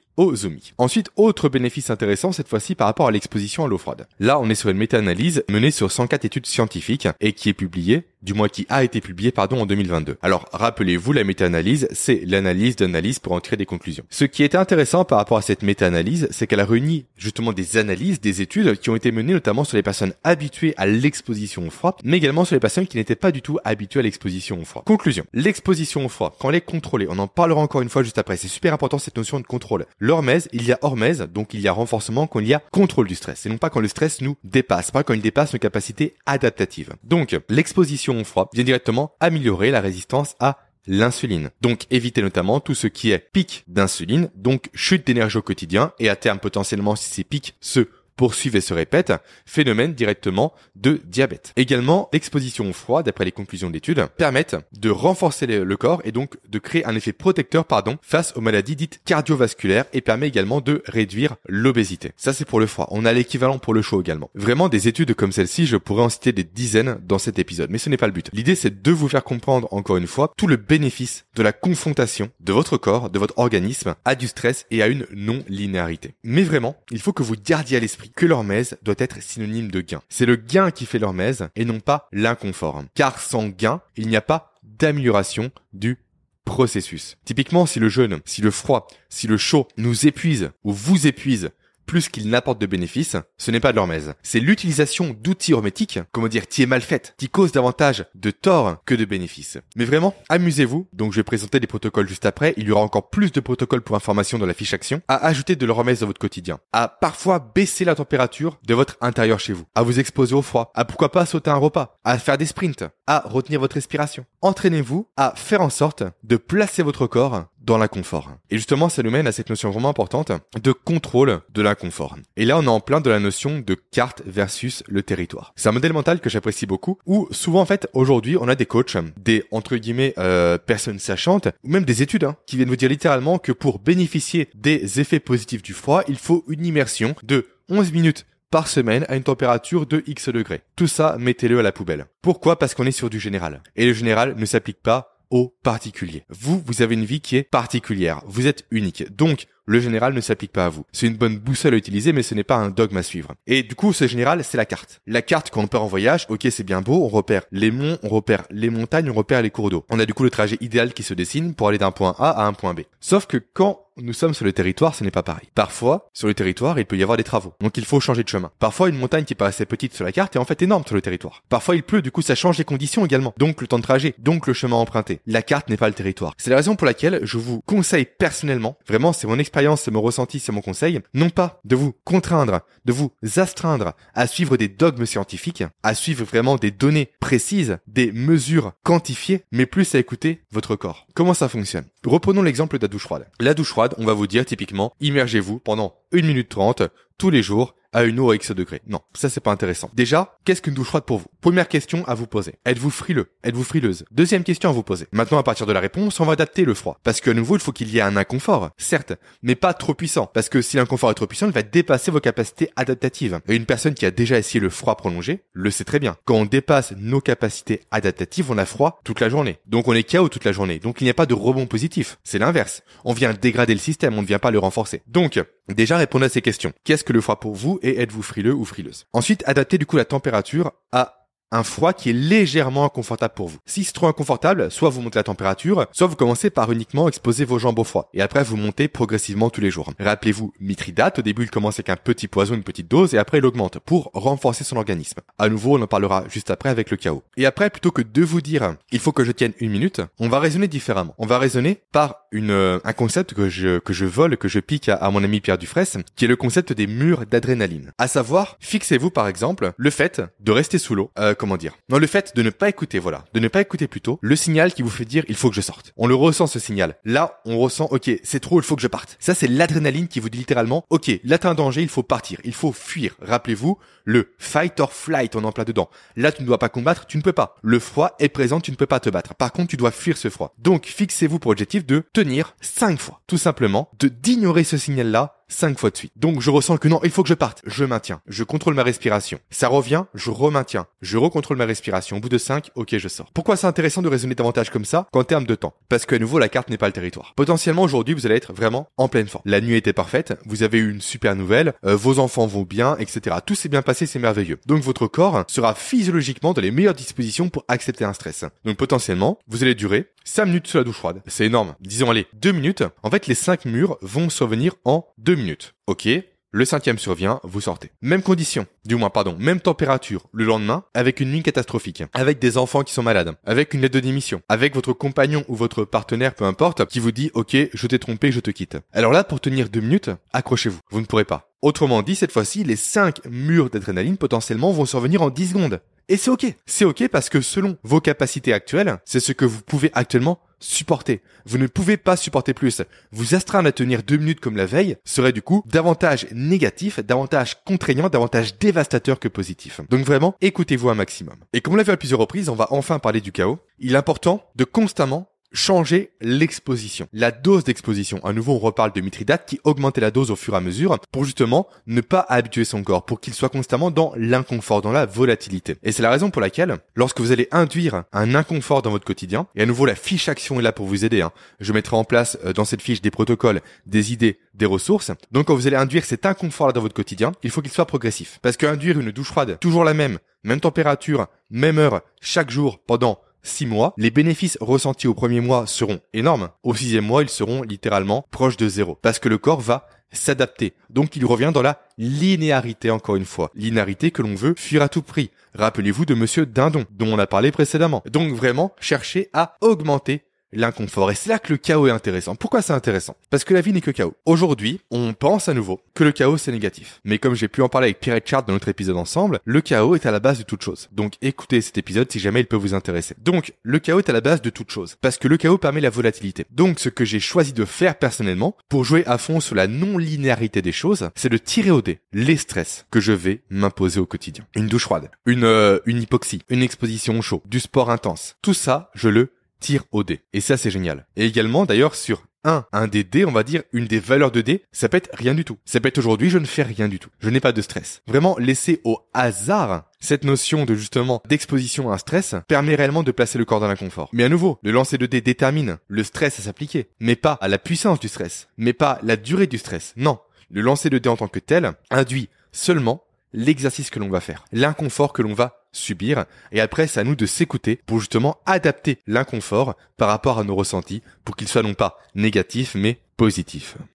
[0.78, 4.06] Ensuite, autre bénéfice intéressant cette fois-ci par rapport à l'exposition à l'eau froide.
[4.20, 8.04] Là, on est sur une méta-analyse menée sur 104 études scientifiques et qui est publiée,
[8.22, 10.18] du moins qui a été publiée, pardon, en 2022.
[10.22, 14.04] Alors, rappelez-vous, la méta-analyse, c'est l'analyse d'analyse pour en tirer des conclusions.
[14.10, 17.78] Ce qui était intéressant par rapport à cette méta-analyse, c'est qu'elle a réuni justement des
[17.78, 21.70] analyses, des études qui ont été menées notamment sur les personnes habituées à l'exposition au
[21.70, 24.66] froid, mais également sur les personnes qui n'étaient pas du tout habituées à l'exposition au
[24.66, 24.84] froid.
[24.86, 25.24] Conclusion.
[25.34, 28.36] L'exposition au froid, quand elle est contrôlée, on en parlera encore une fois juste après,
[28.36, 31.68] c'est super important cette notion de contrôle l'hormèse, il y a hormèse, donc il y
[31.68, 33.46] a renforcement quand il y a contrôle du stress.
[33.46, 36.96] Et non pas quand le stress nous dépasse, pas quand il dépasse nos capacités adaptatives.
[37.04, 41.52] Donc, l'exposition au froid vient directement améliorer la résistance à l'insuline.
[41.62, 46.10] Donc éviter notamment tout ce qui est pic d'insuline, donc chute d'énergie au quotidien et
[46.10, 47.88] à terme potentiellement si ces pics se
[48.20, 49.14] poursuivent et se répètent,
[49.46, 51.54] phénomène directement de diabète.
[51.56, 56.36] Également, l'exposition au froid, d'après les conclusions d'études, permettent de renforcer le corps et donc
[56.50, 60.84] de créer un effet protecteur pardon, face aux maladies dites cardiovasculaires et permet également de
[60.86, 62.12] réduire l'obésité.
[62.18, 62.90] Ça c'est pour le froid.
[62.92, 64.30] On a l'équivalent pour le chaud également.
[64.36, 67.78] Vraiment des études comme celle-ci, je pourrais en citer des dizaines dans cet épisode, mais
[67.78, 68.30] ce n'est pas le but.
[68.34, 72.32] L'idée c'est de vous faire comprendre encore une fois tout le bénéfice de la confrontation
[72.42, 76.16] de votre corps, de votre organisme à du stress et à une non-linéarité.
[76.26, 79.82] Mais vraiment, il faut que vous gardiez à l'esprit que l'hormèse doit être synonyme de
[79.82, 80.02] gain.
[80.10, 82.84] C'est le gain qui fait l'hormèse et non pas l'inconfort.
[82.94, 85.98] Car sans gain, il n'y a pas d'amélioration du
[86.46, 87.18] processus.
[87.26, 91.52] Typiquement, si le jeûne, si le froid, si le chaud nous épuise ou vous épuise
[91.90, 94.14] plus qu'il n'apporte de bénéfices, ce n'est pas de l'hormèse.
[94.22, 98.78] C'est l'utilisation d'outils hormétiques, comment dire, qui est mal faite, qui cause davantage de tort
[98.86, 99.58] que de bénéfices.
[99.76, 100.88] Mais vraiment, amusez-vous.
[100.94, 102.54] Donc je vais présenter des protocoles juste après.
[102.58, 105.02] Il y aura encore plus de protocoles pour information dans la fiche action.
[105.08, 106.60] À ajouter de l'hormèse dans votre quotidien.
[106.74, 109.66] À parfois baisser la température de votre intérieur chez vous.
[109.74, 110.72] À vous exposer au froid.
[110.76, 111.98] À pourquoi pas sauter un repas.
[112.04, 112.84] À faire des sprints.
[113.08, 114.26] À retenir votre respiration.
[114.42, 118.32] Entraînez-vous à faire en sorte de placer votre corps dans l'inconfort.
[118.50, 120.32] Et justement, ça nous mène à cette notion vraiment importante
[120.64, 122.16] de contrôle de l'inconfort.
[122.38, 125.52] Et là, on est en plein de la notion de carte versus le territoire.
[125.58, 128.66] C'est un modèle mental que j'apprécie beaucoup, où souvent, en fait, aujourd'hui, on a des
[128.66, 132.78] coachs, des, entre guillemets, euh, personnes sachantes, ou même des études, hein, qui viennent vous
[132.78, 137.48] dire littéralement que pour bénéficier des effets positifs du froid, il faut une immersion de
[137.68, 140.62] 11 minutes par semaine à une température de X degrés.
[140.76, 142.06] Tout ça, mettez-le à la poubelle.
[142.22, 142.58] Pourquoi?
[142.58, 143.62] Parce qu'on est sur du général.
[143.76, 146.26] Et le général ne s'applique pas au particulier.
[146.30, 148.22] Vous, vous avez une vie qui est particulière.
[148.26, 149.16] Vous êtes unique.
[149.16, 150.84] Donc, le général ne s'applique pas à vous.
[150.92, 153.36] C'est une bonne boussole à utiliser, mais ce n'est pas un dogme à suivre.
[153.46, 155.00] Et du coup, ce général, c'est la carte.
[155.06, 158.00] La carte, quand on part en voyage, ok, c'est bien beau, on repère les monts,
[158.02, 159.86] on repère les montagnes, on repère les cours d'eau.
[159.90, 162.32] On a du coup le trajet idéal qui se dessine pour aller d'un point A
[162.32, 162.82] à un point B.
[163.00, 165.50] Sauf que quand nous sommes sur le territoire, ce n'est pas pareil.
[165.56, 167.54] Parfois, sur le territoire, il peut y avoir des travaux.
[167.60, 168.52] Donc il faut changer de chemin.
[168.60, 171.02] Parfois, une montagne qui paraissait petite sur la carte est en fait énorme sur le
[171.02, 171.44] territoire.
[171.50, 173.34] Parfois, il pleut, du coup, ça change les conditions également.
[173.38, 175.20] Donc le temps de trajet, donc le chemin emprunté.
[175.28, 176.34] La carte n'est pas le territoire.
[176.38, 180.02] C'est la raison pour laquelle je vous conseille personnellement, vraiment, c'est mon expérience, c'est mon
[180.02, 184.68] ressenti, c'est mon conseil, non pas de vous contraindre, de vous astreindre à suivre des
[184.68, 190.42] dogmes scientifiques, à suivre vraiment des données précises, des mesures quantifiées, mais plus à écouter
[190.52, 191.08] votre corps.
[191.14, 191.86] Comment ça fonctionne?
[192.06, 193.28] Reprenons l'exemple de la douche froide.
[193.40, 196.84] La douche froide, on va vous dire typiquement, immergez-vous pendant 1 minute 30
[197.20, 198.82] tous les jours à une eau à X degrés.
[198.88, 199.90] Non, ça c'est pas intéressant.
[199.94, 201.26] Déjà, qu'est-ce qu'une douche froide pour vous?
[201.42, 202.56] Première question à vous poser.
[202.66, 203.32] Êtes-vous frileux?
[203.44, 204.06] Êtes-vous frileuse?
[204.12, 205.08] Deuxième question à vous poser.
[205.12, 207.00] Maintenant, à partir de la réponse, on va adapter le froid.
[207.04, 210.28] Parce qu'à nouveau, il faut qu'il y ait un inconfort, certes, mais pas trop puissant.
[210.28, 213.40] Parce que si l'inconfort est trop puissant, il va dépasser vos capacités adaptatives.
[213.48, 216.16] Et une personne qui a déjà essayé le froid prolongé le sait très bien.
[216.26, 219.58] Quand on dépasse nos capacités adaptatives, on a froid toute la journée.
[219.66, 220.80] Donc on est KO toute la journée.
[220.80, 222.20] Donc il n'y a pas de rebond positif.
[222.24, 222.84] C'est l'inverse.
[223.04, 225.02] On vient dégrader le système, on ne vient pas le renforcer.
[225.08, 226.72] Donc, déjà répondez à ces questions.
[226.84, 229.08] Qu'est-ce que le froid pour vous et êtes-vous frileux ou frileuse.
[229.14, 231.20] Ensuite, adaptez du coup la température à
[231.52, 233.58] un froid qui est légèrement inconfortable pour vous.
[233.66, 237.46] Si c'est trop inconfortable, soit vous montez la température, soit vous commencez par uniquement exposer
[237.46, 238.10] vos jambes au froid.
[238.14, 239.92] Et après, vous montez progressivement tous les jours.
[240.00, 243.40] Rappelez-vous, Mithridate, au début, il commence avec un petit poison, une petite dose, et après,
[243.40, 245.22] il augmente pour renforcer son organisme.
[245.38, 247.24] À nouveau, on en parlera juste après avec le chaos.
[247.38, 250.30] Et après, plutôt que de vous dire, il faut que je tienne une minute, on
[250.30, 251.16] va raisonner différemment.
[251.18, 254.90] On va raisonner par une, un concept que je, que je vole, que je pique
[254.90, 257.92] à, mon ami Pierre Dufresne, qui est le concept des murs d'adrénaline.
[257.98, 261.74] À savoir, fixez-vous par exemple le fait de rester sous l'eau, euh, comment dire?
[261.90, 264.74] Non, le fait de ne pas écouter, voilà, de ne pas écouter plutôt le signal
[264.74, 265.94] qui vous fait dire il faut que je sorte.
[265.98, 266.96] On le ressent ce signal.
[267.06, 269.18] Là, on ressent ok, c'est trop, il faut que je parte.
[269.20, 272.40] Ça, c'est l'adrénaline qui vous dit littéralement ok, là t'as un danger, il faut partir,
[272.44, 273.16] il faut fuir.
[273.22, 275.90] Rappelez-vous le fight or flight, on en plein dedans.
[276.16, 277.56] Là, tu ne dois pas combattre, tu ne peux pas.
[277.62, 279.36] Le froid est présent, tu ne peux pas te battre.
[279.36, 280.56] Par contre, tu dois fuir ce froid.
[280.58, 285.78] Donc, fixez-vous pour objectif de tenir cinq fois, tout simplement, de d'ignorer ce signal-là cinq
[285.78, 286.14] fois de suite.
[286.16, 287.62] Donc je ressens que non, il faut que je parte.
[287.66, 288.22] Je maintiens.
[288.28, 289.40] Je contrôle ma respiration.
[289.50, 290.88] Ça revient, je remaintiens.
[291.02, 292.18] Je recontrôle ma respiration.
[292.18, 293.32] Au bout de cinq, ok, je sors.
[293.34, 295.74] Pourquoi c'est intéressant de raisonner davantage comme ça qu'en termes de temps?
[295.90, 297.34] Parce qu'à nouveau, la carte n'est pas le territoire.
[297.36, 299.44] Potentiellement aujourd'hui, vous allez être vraiment en pleine forme.
[299.46, 302.96] La nuit était parfaite, vous avez eu une super nouvelle, euh, vos enfants vont bien,
[302.98, 303.38] etc.
[303.46, 304.60] Tout s'est bien passé, c'est merveilleux.
[304.66, 308.46] Donc votre corps sera physiologiquement dans les meilleures dispositions pour accepter un stress.
[308.66, 311.22] Donc potentiellement, vous allez durer 5 minutes sous la douche froide.
[311.26, 311.74] C'est énorme.
[311.80, 312.84] Disons allez, 2 minutes.
[313.02, 315.39] En fait, les 5 murs vont survenir en 2 minutes.
[315.88, 316.08] Ok,
[316.52, 317.92] le cinquième survient, vous sortez.
[318.02, 322.58] Même condition, du moins pardon, même température le lendemain, avec une nuit catastrophique, avec des
[322.58, 326.34] enfants qui sont malades, avec une lettre de démission, avec votre compagnon ou votre partenaire,
[326.34, 328.78] peu importe, qui vous dit ok, je t'ai trompé, je te quitte.
[328.94, 331.52] Alors là, pour tenir deux minutes, accrochez-vous, vous ne pourrez pas.
[331.62, 335.82] Autrement dit, cette fois-ci, les cinq murs d'adrénaline potentiellement vont survenir en 10 secondes.
[336.08, 336.48] Et c'est ok.
[336.66, 341.22] C'est ok parce que selon vos capacités actuelles, c'est ce que vous pouvez actuellement supporter.
[341.46, 342.82] Vous ne pouvez pas supporter plus.
[343.12, 347.64] Vous astreindre à tenir deux minutes comme la veille serait du coup davantage négatif, davantage
[347.66, 349.82] contraignant, davantage dévastateur que positif.
[349.90, 351.36] Donc vraiment, écoutez-vous un maximum.
[351.54, 353.60] Et comme on l'a vu à plusieurs reprises, on va enfin parler du chaos.
[353.80, 357.08] Il est important de constamment changer l'exposition.
[357.14, 358.24] La dose d'exposition.
[358.26, 361.00] À nouveau, on reparle de Mithridate qui augmentait la dose au fur et à mesure
[361.12, 365.06] pour justement ne pas habituer son corps, pour qu'il soit constamment dans l'inconfort, dans la
[365.06, 365.78] volatilité.
[365.84, 369.48] Et c'est la raison pour laquelle, lorsque vous allez induire un inconfort dans votre quotidien,
[369.56, 371.22] et à nouveau, la fiche action est là pour vous aider.
[371.22, 371.32] Hein.
[371.60, 375.12] Je mettrai en place euh, dans cette fiche des protocoles, des idées, des ressources.
[375.32, 378.40] Donc quand vous allez induire cet inconfort-là dans votre quotidien, il faut qu'il soit progressif.
[378.42, 383.20] Parce qu'induire une douche froide, toujours la même, même température, même heure, chaque jour, pendant
[383.44, 386.50] 6 mois, les bénéfices ressentis au premier mois seront énormes.
[386.64, 388.98] Au sixième mois, ils seront littéralement proches de zéro.
[389.02, 390.74] Parce que le corps va s'adapter.
[390.90, 393.52] Donc il revient dans la linéarité encore une fois.
[393.56, 395.32] Linéarité que l'on veut fuir à tout prix.
[395.54, 398.04] Rappelez-vous de monsieur Dindon, dont on a parlé précédemment.
[398.12, 401.12] Donc vraiment, chercher à augmenter l'inconfort.
[401.12, 402.36] Et c'est là que le chaos est intéressant.
[402.36, 403.16] Pourquoi c'est intéressant?
[403.30, 404.16] Parce que la vie n'est que chaos.
[404.26, 407.02] Aujourd'hui, on pense à nouveau que le chaos c'est négatif.
[407.04, 409.96] Mais comme j'ai pu en parler avec Pierre Chart dans notre épisode ensemble, le chaos
[409.96, 410.90] est à la base de toute chose.
[410.92, 413.16] Donc écoutez cet épisode si jamais il peut vous intéresser.
[413.20, 414.96] Donc le chaos est à la base de toute chose.
[415.02, 416.46] Parce que le chaos permet la volatilité.
[416.52, 420.62] Donc ce que j'ai choisi de faire personnellement pour jouer à fond sur la non-linéarité
[420.62, 424.46] des choses, c'est de tirer au dé les stress que je vais m'imposer au quotidien.
[424.56, 428.36] Une douche froide, une, euh, une hypoxie, une exposition au chaud, du sport intense.
[428.42, 430.22] Tout ça, je le tire au dé.
[430.34, 431.06] Et ça, c'est génial.
[431.16, 434.42] Et également, d'ailleurs, sur un, un des dés, on va dire, une des valeurs de
[434.42, 435.58] dés, ça peut être rien du tout.
[435.66, 437.10] Ça peut être aujourd'hui, je ne fais rien du tout.
[437.20, 438.02] Je n'ai pas de stress.
[438.08, 443.12] Vraiment, laisser au hasard cette notion de justement d'exposition à un stress permet réellement de
[443.12, 444.10] placer le corps dans l'inconfort.
[444.14, 447.48] Mais à nouveau, le lancer de dés détermine le stress à s'appliquer, mais pas à
[447.48, 449.94] la puissance du stress, mais pas la durée du stress.
[449.98, 453.04] Non, le lancer de dés en tant que tel induit seulement
[453.34, 457.16] l'exercice que l'on va faire, l'inconfort que l'on va subir, et après c'est à nous
[457.16, 461.74] de s'écouter pour justement adapter l'inconfort par rapport à nos ressentis pour qu'ils soient non
[461.74, 463.00] pas négatifs mais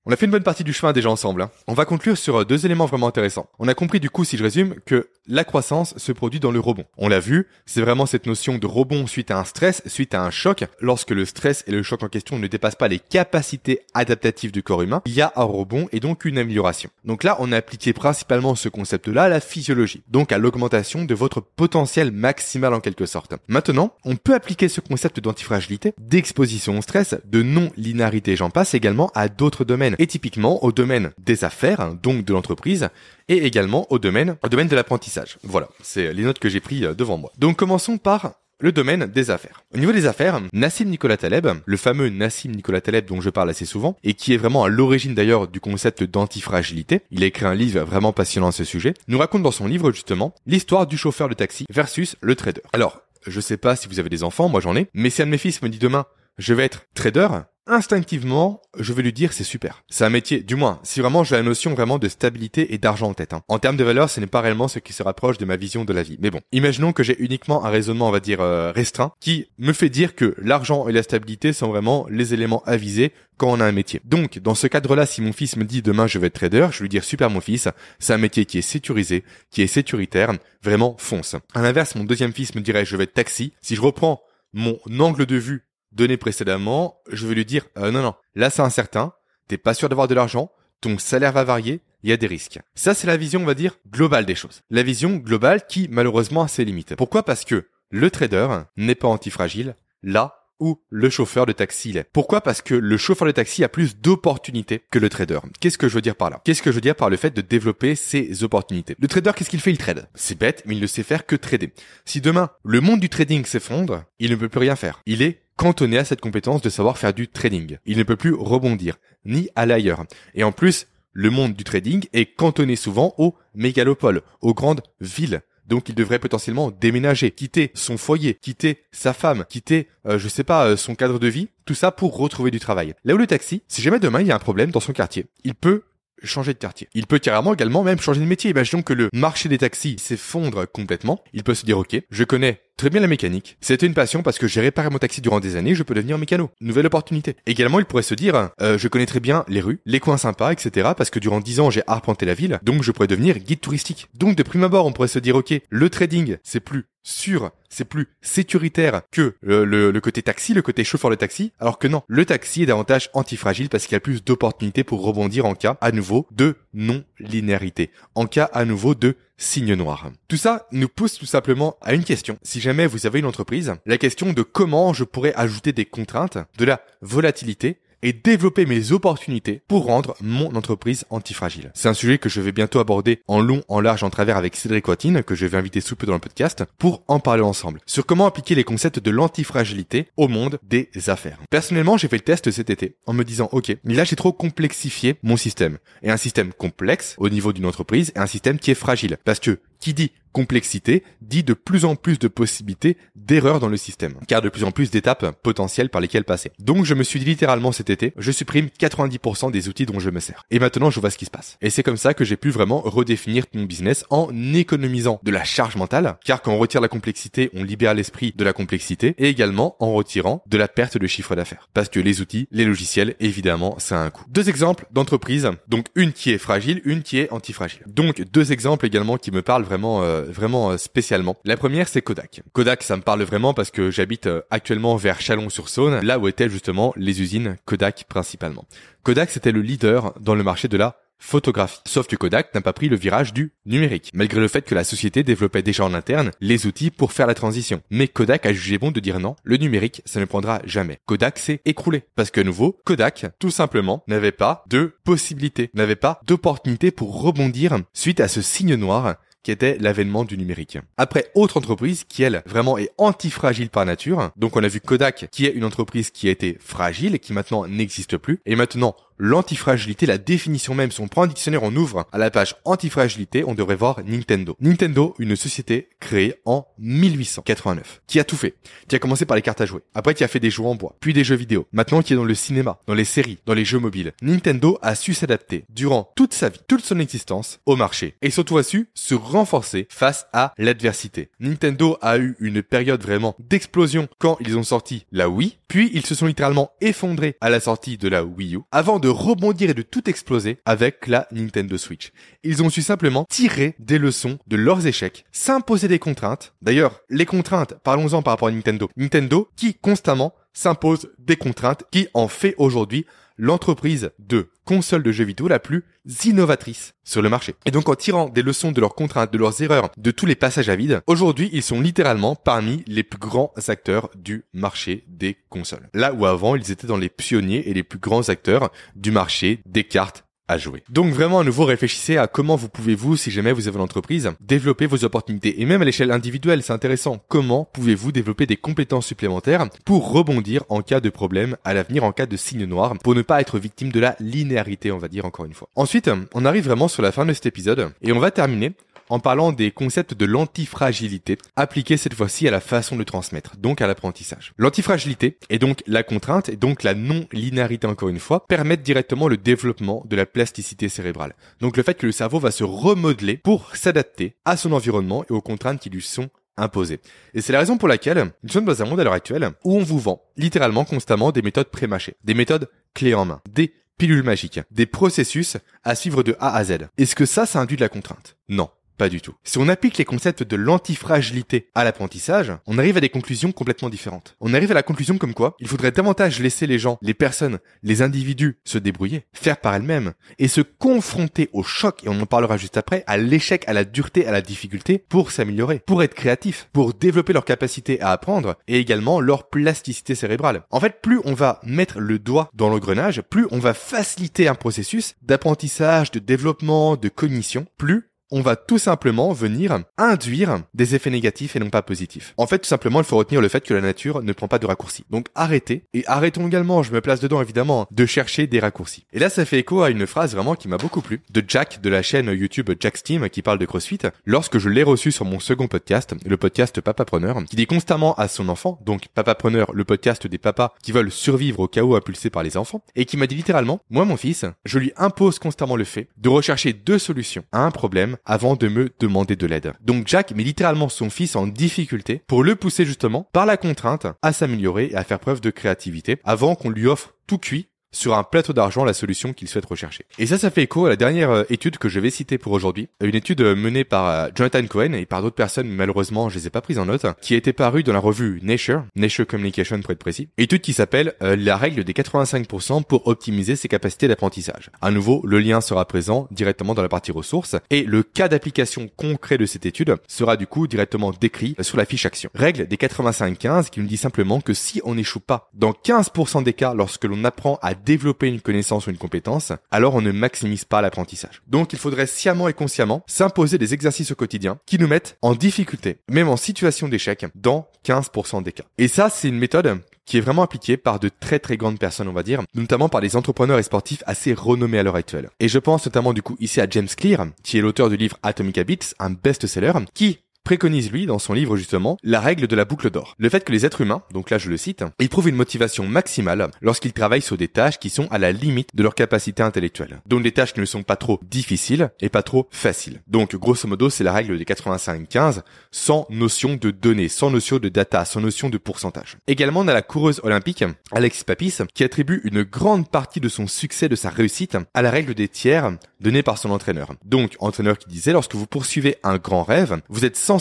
[0.05, 1.41] On a fait une bonne partie du chemin déjà ensemble.
[1.41, 1.51] Hein.
[1.66, 3.49] On va conclure sur euh, deux éléments vraiment intéressants.
[3.59, 6.61] On a compris du coup, si je résume, que la croissance se produit dans le
[6.61, 6.85] rebond.
[6.99, 10.22] On l'a vu, c'est vraiment cette notion de rebond suite à un stress, suite à
[10.22, 10.64] un choc.
[10.79, 14.62] Lorsque le stress et le choc en question ne dépassent pas les capacités adaptatives du
[14.62, 16.91] corps humain, il y a un rebond et donc une amélioration.
[17.07, 21.14] Donc là, on a appliqué principalement ce concept-là à la physiologie, donc à l'augmentation de
[21.14, 23.33] votre potentiel maximal en quelque sorte.
[23.49, 29.11] Maintenant, on peut appliquer ce concept d'antifragilité, d'exposition au stress, de non-linéarité, j'en passe également
[29.15, 32.89] à d'autres domaines, et typiquement au domaine des affaires, hein, donc de l'entreprise,
[33.29, 35.39] et également au domaine, au domaine de l'apprentissage.
[35.43, 37.33] Voilà, c'est les notes que j'ai prises euh, devant moi.
[37.39, 39.62] Donc commençons par le domaine des affaires.
[39.75, 43.51] Au niveau des affaires, Nassim Nicolas Taleb, le fameux Nassim Nicolas Taleb dont je parle
[43.51, 47.47] assez souvent, et qui est vraiment à l'origine d'ailleurs du concept d'antifragilité, il a écrit
[47.47, 50.97] un livre vraiment passionnant à ce sujet, nous raconte dans son livre justement l'histoire du
[50.97, 52.62] chauffeur de taxi versus le trader.
[52.73, 55.27] Alors, je sais pas si vous avez des enfants, moi j'en ai, mais si un
[55.27, 56.07] de mes fils me dit demain,
[56.39, 57.28] je vais être trader,
[57.66, 59.82] instinctivement, je vais lui dire c'est super.
[59.89, 63.09] C'est un métier, du moins, si vraiment j'ai la notion vraiment de stabilité et d'argent
[63.09, 63.32] en tête.
[63.32, 63.43] Hein.
[63.49, 65.85] En termes de valeur, ce n'est pas réellement ce qui se rapproche de ma vision
[65.85, 66.18] de la vie.
[66.20, 69.72] Mais bon, imaginons que j'ai uniquement un raisonnement, on va dire, euh, restreint, qui me
[69.72, 73.61] fait dire que l'argent et la stabilité sont vraiment les éléments à viser quand on
[73.61, 74.01] a un métier.
[74.05, 76.82] Donc, dans ce cadre-là, si mon fils me dit demain je vais être trader, je
[76.82, 77.68] lui dire super mon fils,
[77.99, 80.32] c'est un métier qui est sécurisé, qui est sécuritaire,
[80.62, 81.37] vraiment fonce.
[81.55, 83.53] À l'inverse, mon deuxième fils me dirait je vais être taxi.
[83.61, 84.22] Si je reprends
[84.53, 85.64] mon angle de vue
[85.95, 89.13] donné précédemment, je vais lui dire euh, non non, là c'est incertain,
[89.49, 92.61] t'es pas sûr d'avoir de l'argent, ton salaire va varier, il y a des risques.
[92.75, 94.63] Ça c'est la vision on va dire globale des choses.
[94.71, 96.97] La vision globale qui malheureusement a ses limites.
[96.97, 97.25] Pourquoi?
[97.25, 102.09] Parce que le trader n'est pas antifragile, là où le chauffeur de taxi l'est.
[102.13, 102.41] Pourquoi?
[102.41, 105.41] Parce que le chauffeur de taxi a plus d'opportunités que le trader.
[105.61, 106.41] Qu'est-ce que je veux dire par là?
[106.45, 108.97] Qu'est-ce que je veux dire par le fait de développer ses opportunités?
[108.99, 109.73] Le trader, qu'est-ce qu'il fait?
[109.73, 110.09] Il trade.
[110.15, 111.73] C'est bête, mais il ne sait faire que trader.
[112.05, 115.03] Si demain, le monde du trading s'effondre, il ne peut plus rien faire.
[115.07, 117.79] Il est cantonné à cette compétence de savoir faire du trading.
[117.87, 120.05] Il ne peut plus rebondir, ni aller ailleurs.
[120.35, 125.43] Et en plus, le monde du trading est cantonné souvent aux mégalopoles, aux grandes villes.
[125.67, 130.45] Donc il devrait potentiellement déménager, quitter son foyer, quitter sa femme, quitter, euh, je sais
[130.45, 132.95] pas, euh, son cadre de vie, tout ça pour retrouver du travail.
[133.05, 135.27] Là où le taxi, si jamais demain il y a un problème dans son quartier,
[135.43, 135.85] il peut
[136.23, 136.89] changer de quartier.
[136.95, 138.51] Il peut carrément également même changer de métier.
[138.51, 141.23] Imaginons que le marché des taxis s'effondre complètement.
[141.33, 143.57] Il peut se dire, ok, je connais très bien la mécanique.
[143.61, 146.18] C'était une passion parce que j'ai réparé mon taxi durant des années, je peux devenir
[146.18, 146.51] mécano.
[146.61, 147.37] Nouvelle opportunité.
[147.47, 150.53] Également, il pourrait se dire, euh, je connais très bien les rues, les coins sympas,
[150.53, 150.91] etc.
[150.97, 154.09] Parce que durant dix ans, j'ai arpenté la ville, donc je pourrais devenir guide touristique.
[154.14, 157.85] Donc de prime abord, on pourrait se dire, ok, le trading, c'est plus sûr, c'est
[157.85, 162.03] plus sécuritaire que le, le, côté taxi, le côté chauffeur de taxi, alors que non,
[162.09, 165.77] le taxi est davantage antifragile parce qu'il y a plus d'opportunités pour rebondir en cas
[165.81, 170.11] à nouveau de non-linéarité, en cas à nouveau de signe noir.
[170.28, 172.39] Tout ça nous pousse tout simplement à une question.
[172.43, 176.39] Si jamais vous avez une entreprise, la question de comment je pourrais ajouter des contraintes,
[176.59, 181.73] de la volatilité et développer mes opportunités pour rendre mon entreprise antifragile.
[181.75, 184.55] C'est un sujet que je vais bientôt aborder en long, en large, en travers avec
[184.55, 187.81] Cédric Watine, que je vais inviter sous peu dans le podcast, pour en parler ensemble.
[187.87, 191.39] Sur comment appliquer les concepts de l'antifragilité au monde des affaires.
[191.51, 195.17] Personnellement, j'ai fait le test cet été en me disant, ok, là j'ai trop complexifié
[195.23, 195.79] mon système.
[196.03, 199.17] Et un système complexe au niveau d'une entreprise et un système qui est fragile.
[199.25, 203.76] Parce que qui dit complexité dit de plus en plus de possibilités d'erreurs dans le
[203.76, 206.51] système, car de plus en plus d'étapes potentielles par lesquelles passer.
[206.59, 210.11] Donc je me suis dit littéralement cet été, je supprime 90% des outils dont je
[210.11, 210.45] me sers.
[210.51, 211.57] Et maintenant je vois ce qui se passe.
[211.62, 215.45] Et c'est comme ça que j'ai pu vraiment redéfinir mon business en économisant de la
[215.45, 219.28] charge mentale, car quand on retire la complexité, on libère l'esprit de la complexité, et
[219.28, 221.68] également en retirant de la perte de chiffre d'affaires.
[221.74, 224.24] Parce que les outils, les logiciels, évidemment, ça a un coût.
[224.28, 227.82] Deux exemples d'entreprises, donc une qui est fragile, une qui est antifragile.
[227.87, 231.37] Donc deux exemples également qui me parlent vraiment euh, vraiment euh, spécialement.
[231.45, 232.43] La première, c'est Kodak.
[232.53, 236.49] Kodak, ça me parle vraiment parce que j'habite euh, actuellement vers Chalon-sur-Saône, là où étaient
[236.49, 238.64] justement les usines Kodak principalement.
[239.03, 241.81] Kodak, c'était le leader dans le marché de la photographie.
[241.87, 244.85] Sauf que Kodak n'a pas pris le virage du numérique, malgré le fait que la
[244.85, 247.81] société développait déjà en interne les outils pour faire la transition.
[247.91, 250.99] Mais Kodak a jugé bon de dire non, le numérique, ça ne prendra jamais.
[251.07, 252.05] Kodak s'est écroulé.
[252.14, 257.79] Parce que nouveau, Kodak, tout simplement, n'avait pas de possibilité, n'avait pas d'opportunité pour rebondir
[257.93, 260.79] suite à ce signe noir qui était l'avènement du numérique.
[260.97, 264.31] Après, autre entreprise qui, elle, vraiment est antifragile par nature.
[264.37, 267.33] Donc, on a vu Kodak, qui est une entreprise qui a été fragile et qui
[267.33, 268.41] maintenant n'existe plus.
[268.47, 272.31] Et maintenant, l'antifragilité, la définition même, si on prend un dictionnaire, on ouvre à la
[272.31, 274.57] page antifragilité, on devrait voir Nintendo.
[274.61, 278.55] Nintendo, une société créée en 1889, qui a tout fait,
[278.89, 280.75] qui a commencé par les cartes à jouer, après qui a fait des jeux en
[280.75, 283.55] bois, puis des jeux vidéo, maintenant qui est dans le cinéma, dans les séries, dans
[283.55, 284.12] les jeux mobiles.
[284.23, 288.59] Nintendo a su s'adapter durant toute sa vie, toute son existence, au marché, et surtout
[288.59, 291.31] a su se renforcer face à l'adversité.
[291.41, 296.07] Nintendo a eu une période vraiment d'explosion quand ils ont sorti la Wii, puis ils
[296.07, 299.75] se sont littéralement effondrés à la sortie de la Wii U, avant de rebondir et
[299.75, 302.13] de tout exploser avec la Nintendo Switch.
[302.43, 306.55] Ils ont su simplement tirer des leçons de leurs échecs, s'imposer des contraintes.
[306.63, 308.89] D'ailleurs, les contraintes, parlons-en par rapport à Nintendo.
[308.97, 315.25] Nintendo qui constamment s'impose des contraintes qui en fait aujourd'hui l'entreprise de console de jeux
[315.25, 315.85] vidéo la plus
[316.25, 317.55] innovatrice sur le marché.
[317.67, 320.35] Et donc en tirant des leçons de leurs contraintes, de leurs erreurs, de tous les
[320.35, 325.37] passages à vide, aujourd'hui ils sont littéralement parmi les plus grands acteurs du marché des
[325.49, 325.89] consoles.
[325.95, 329.61] Là où avant ils étaient dans les pionniers et les plus grands acteurs du marché
[329.67, 330.83] des cartes à jouer.
[330.89, 333.83] Donc vraiment à nouveau réfléchissez à comment vous pouvez vous, si jamais vous avez une
[333.83, 335.61] entreprise, développer vos opportunités.
[335.61, 337.23] Et même à l'échelle individuelle, c'est intéressant.
[337.29, 342.13] Comment pouvez-vous développer des compétences supplémentaires pour rebondir en cas de problème à l'avenir, en
[342.13, 345.25] cas de signe noir, pour ne pas être victime de la linéarité, on va dire
[345.25, 345.69] encore une fois.
[345.77, 348.73] Ensuite, on arrive vraiment sur la fin de cet épisode et on va terminer
[349.15, 353.81] en parlant des concepts de l'antifragilité, appliqués cette fois-ci à la façon de transmettre, donc
[353.81, 354.53] à l'apprentissage.
[354.59, 359.37] L'antifragilité, et donc la contrainte, et donc la non-linéarité encore une fois, permettent directement le
[359.37, 361.37] développement de la plasticité cérébrale.
[361.61, 365.33] Donc le fait que le cerveau va se remodeler pour s'adapter à son environnement et
[365.33, 366.99] aux contraintes qui lui sont imposées.
[367.35, 369.77] Et c'est la raison pour laquelle nous sommes dans un monde à l'heure actuelle où
[369.77, 374.25] on vous vend littéralement constamment des méthodes pré-mâchées, des méthodes clés en main, des pilules
[374.25, 376.89] magiques, des processus à suivre de A à Z.
[376.99, 378.37] Est-ce que ça, ça induit de la contrainte?
[378.49, 378.71] Non.
[378.97, 379.35] Pas du tout.
[379.43, 383.89] Si on applique les concepts de l'antifragilité à l'apprentissage, on arrive à des conclusions complètement
[383.89, 384.37] différentes.
[384.41, 387.59] On arrive à la conclusion comme quoi il faudrait davantage laisser les gens, les personnes,
[387.83, 392.27] les individus se débrouiller, faire par elles-mêmes et se confronter au choc, et on en
[392.27, 396.15] parlera juste après, à l'échec, à la dureté, à la difficulté pour s'améliorer, pour être
[396.15, 400.63] créatif, pour développer leur capacité à apprendre et également leur plasticité cérébrale.
[400.71, 404.55] En fait, plus on va mettre le doigt dans l'engrenage, plus on va faciliter un
[404.55, 411.09] processus d'apprentissage, de développement, de cognition, plus on va tout simplement venir induire des effets
[411.09, 412.35] négatifs et non pas positifs.
[412.37, 414.59] En fait, tout simplement, il faut retenir le fait que la nature ne prend pas
[414.59, 415.05] de raccourcis.
[415.09, 419.07] Donc arrêtez, et arrêtons également, je me place dedans évidemment, de chercher des raccourcis.
[419.12, 421.80] Et là, ça fait écho à une phrase vraiment qui m'a beaucoup plu, de Jack
[421.80, 425.24] de la chaîne YouTube Jack Steam qui parle de CrossFit, lorsque je l'ai reçu sur
[425.24, 429.85] mon second podcast, le podcast Papapreneur, qui dit constamment à son enfant, donc Papapreneur, le
[429.85, 433.28] podcast des papas qui veulent survivre au chaos impulsé par les enfants, et qui m'a
[433.28, 437.45] dit littéralement, moi mon fils, je lui impose constamment le fait de rechercher deux solutions
[437.53, 439.72] à un problème avant de me demander de l'aide.
[439.81, 444.07] Donc Jack met littéralement son fils en difficulté pour le pousser justement par la contrainte
[444.22, 448.15] à s'améliorer et à faire preuve de créativité avant qu'on lui offre tout cuit sur
[448.15, 450.05] un plateau d'argent la solution qu'il souhaite rechercher.
[450.19, 452.53] Et ça, ça fait écho à la dernière euh, étude que je vais citer pour
[452.53, 452.89] aujourd'hui.
[453.01, 456.47] Une étude euh, menée par euh, Jonathan Cohen et par d'autres personnes, malheureusement, je les
[456.47, 459.81] ai pas prises en note, qui a été parue dans la revue Nature, Nature Communication
[459.81, 460.29] pour être précis.
[460.37, 464.71] Étude qui s'appelle La règle des 85% pour optimiser ses capacités d'apprentissage.
[464.83, 468.89] À nouveau, le lien sera présent directement dans la partie ressources et le cas d'application
[468.97, 472.31] concret de cette étude sera du coup directement décrit sur la fiche action.
[472.35, 476.53] Règle des 85-15 qui nous dit simplement que si on n'échoue pas dans 15% des
[476.53, 480.64] cas lorsque l'on apprend à développer une connaissance ou une compétence, alors on ne maximise
[480.64, 481.43] pas l'apprentissage.
[481.47, 485.35] Donc il faudrait sciemment et consciemment s'imposer des exercices au quotidien qui nous mettent en
[485.35, 488.64] difficulté, même en situation d'échec, dans 15% des cas.
[488.78, 492.09] Et ça, c'est une méthode qui est vraiment appliquée par de très très grandes personnes,
[492.09, 495.30] on va dire, notamment par des entrepreneurs et sportifs assez renommés à l'heure actuelle.
[495.41, 498.18] Et je pense notamment du coup ici à James Clear, qui est l'auteur du livre
[498.22, 502.67] Atomic Habits, un best-seller, qui préconise lui dans son livre justement la règle de la
[502.67, 503.15] boucle d'or.
[503.19, 506.51] Le fait que les êtres humains, donc là je le cite, éprouvent une motivation maximale
[506.61, 510.03] lorsqu'ils travaillent sur des tâches qui sont à la limite de leur capacité intellectuelle.
[510.07, 513.01] Donc des tâches qui ne sont pas trop difficiles et pas trop faciles.
[513.09, 517.71] Donc grosso modo c'est la règle des 85-15 sans notion de données, sans notion de
[517.71, 519.17] data, sans notion de pourcentage.
[519.27, 523.47] Également on a la coureuse olympique Alexis Papis qui attribue une grande partie de son
[523.47, 526.93] succès, de sa réussite à la règle des tiers donnée par son entraîneur.
[527.05, 530.34] Donc entraîneur qui disait lorsque vous poursuivez un grand rêve, vous êtes sans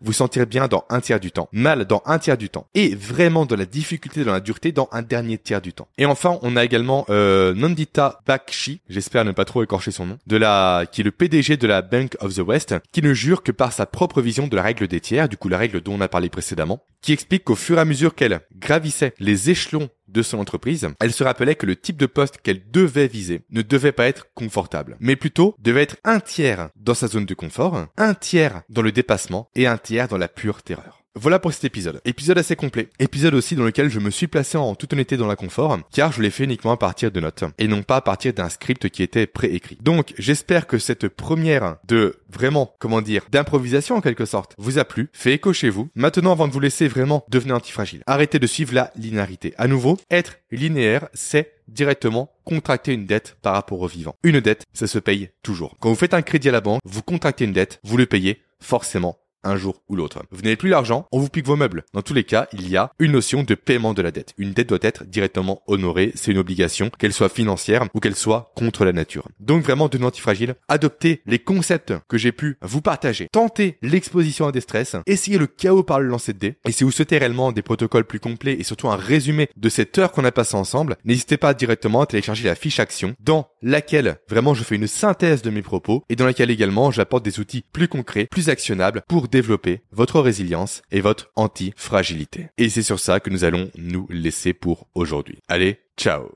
[0.00, 2.94] vous sentir bien dans un tiers du temps, mal dans un tiers du temps, et
[2.94, 5.88] vraiment dans la difficulté, dans la dureté dans un dernier tiers du temps.
[5.98, 10.18] Et enfin, on a également euh, Nandita Bakshi, j'espère ne pas trop écorcher son nom,
[10.26, 13.42] de la qui est le PDG de la Bank of the West, qui ne jure
[13.42, 15.94] que par sa propre vision de la règle des tiers, du coup la règle dont
[15.94, 19.88] on a parlé précédemment, qui explique qu'au fur et à mesure qu'elle gravissait les échelons
[20.14, 23.60] de son entreprise, elle se rappelait que le type de poste qu'elle devait viser ne
[23.60, 27.86] devait pas être confortable, mais plutôt devait être un tiers dans sa zone de confort,
[27.98, 31.03] un tiers dans le dépassement et un tiers dans la pure terreur.
[31.16, 32.00] Voilà pour cet épisode.
[32.04, 32.88] Épisode assez complet.
[32.98, 36.20] Épisode aussi dans lequel je me suis placé en toute honnêteté dans l'inconfort, car je
[36.20, 39.04] l'ai fait uniquement à partir de notes, et non pas à partir d'un script qui
[39.04, 39.78] était préécrit.
[39.80, 44.84] Donc, j'espère que cette première de vraiment, comment dire, d'improvisation en quelque sorte, vous a
[44.84, 45.88] plu, fait écho chez vous.
[45.94, 48.02] Maintenant, avant de vous laisser vraiment, devenez antifragile.
[48.08, 49.54] Arrêtez de suivre la linéarité.
[49.56, 54.16] À nouveau, être linéaire, c'est directement contracter une dette par rapport au vivant.
[54.24, 55.76] Une dette, ça se paye toujours.
[55.78, 58.40] Quand vous faites un crédit à la banque, vous contractez une dette, vous le payez
[58.58, 60.22] forcément un jour ou l'autre.
[60.30, 61.84] Vous n'avez plus l'argent, on vous pique vos meubles.
[61.92, 64.34] Dans tous les cas, il y a une notion de paiement de la dette.
[64.38, 68.52] Une dette doit être directement honorée, c'est une obligation, qu'elle soit financière ou qu'elle soit
[68.54, 69.28] contre la nature.
[69.40, 73.28] Donc vraiment, de antifragile, adoptez les concepts que j'ai pu vous partager.
[73.32, 76.56] Tentez l'exposition à des stress, essayez le chaos par le lancer de dés.
[76.66, 79.96] Et si vous souhaitez réellement des protocoles plus complets et surtout un résumé de cette
[79.98, 84.16] heure qu'on a passé ensemble, n'hésitez pas directement à télécharger la fiche action dans laquelle
[84.28, 87.64] vraiment je fais une synthèse de mes propos et dans laquelle également j'apporte des outils
[87.72, 92.50] plus concrets, plus actionnables pour développer votre résilience et votre anti-fragilité.
[92.56, 95.38] Et c'est sur ça que nous allons nous laisser pour aujourd'hui.
[95.48, 96.30] Allez, ciao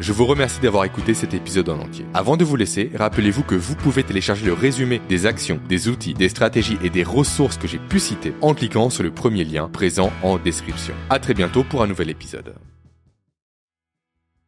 [0.00, 2.04] je vous remercie d'avoir écouté cet épisode en entier.
[2.12, 6.14] Avant de vous laisser, rappelez-vous que vous pouvez télécharger le résumé des actions, des outils,
[6.14, 9.68] des stratégies et des ressources que j'ai pu citer en cliquant sur le premier lien
[9.68, 10.94] présent en description.
[11.08, 12.54] À très bientôt pour un nouvel épisode.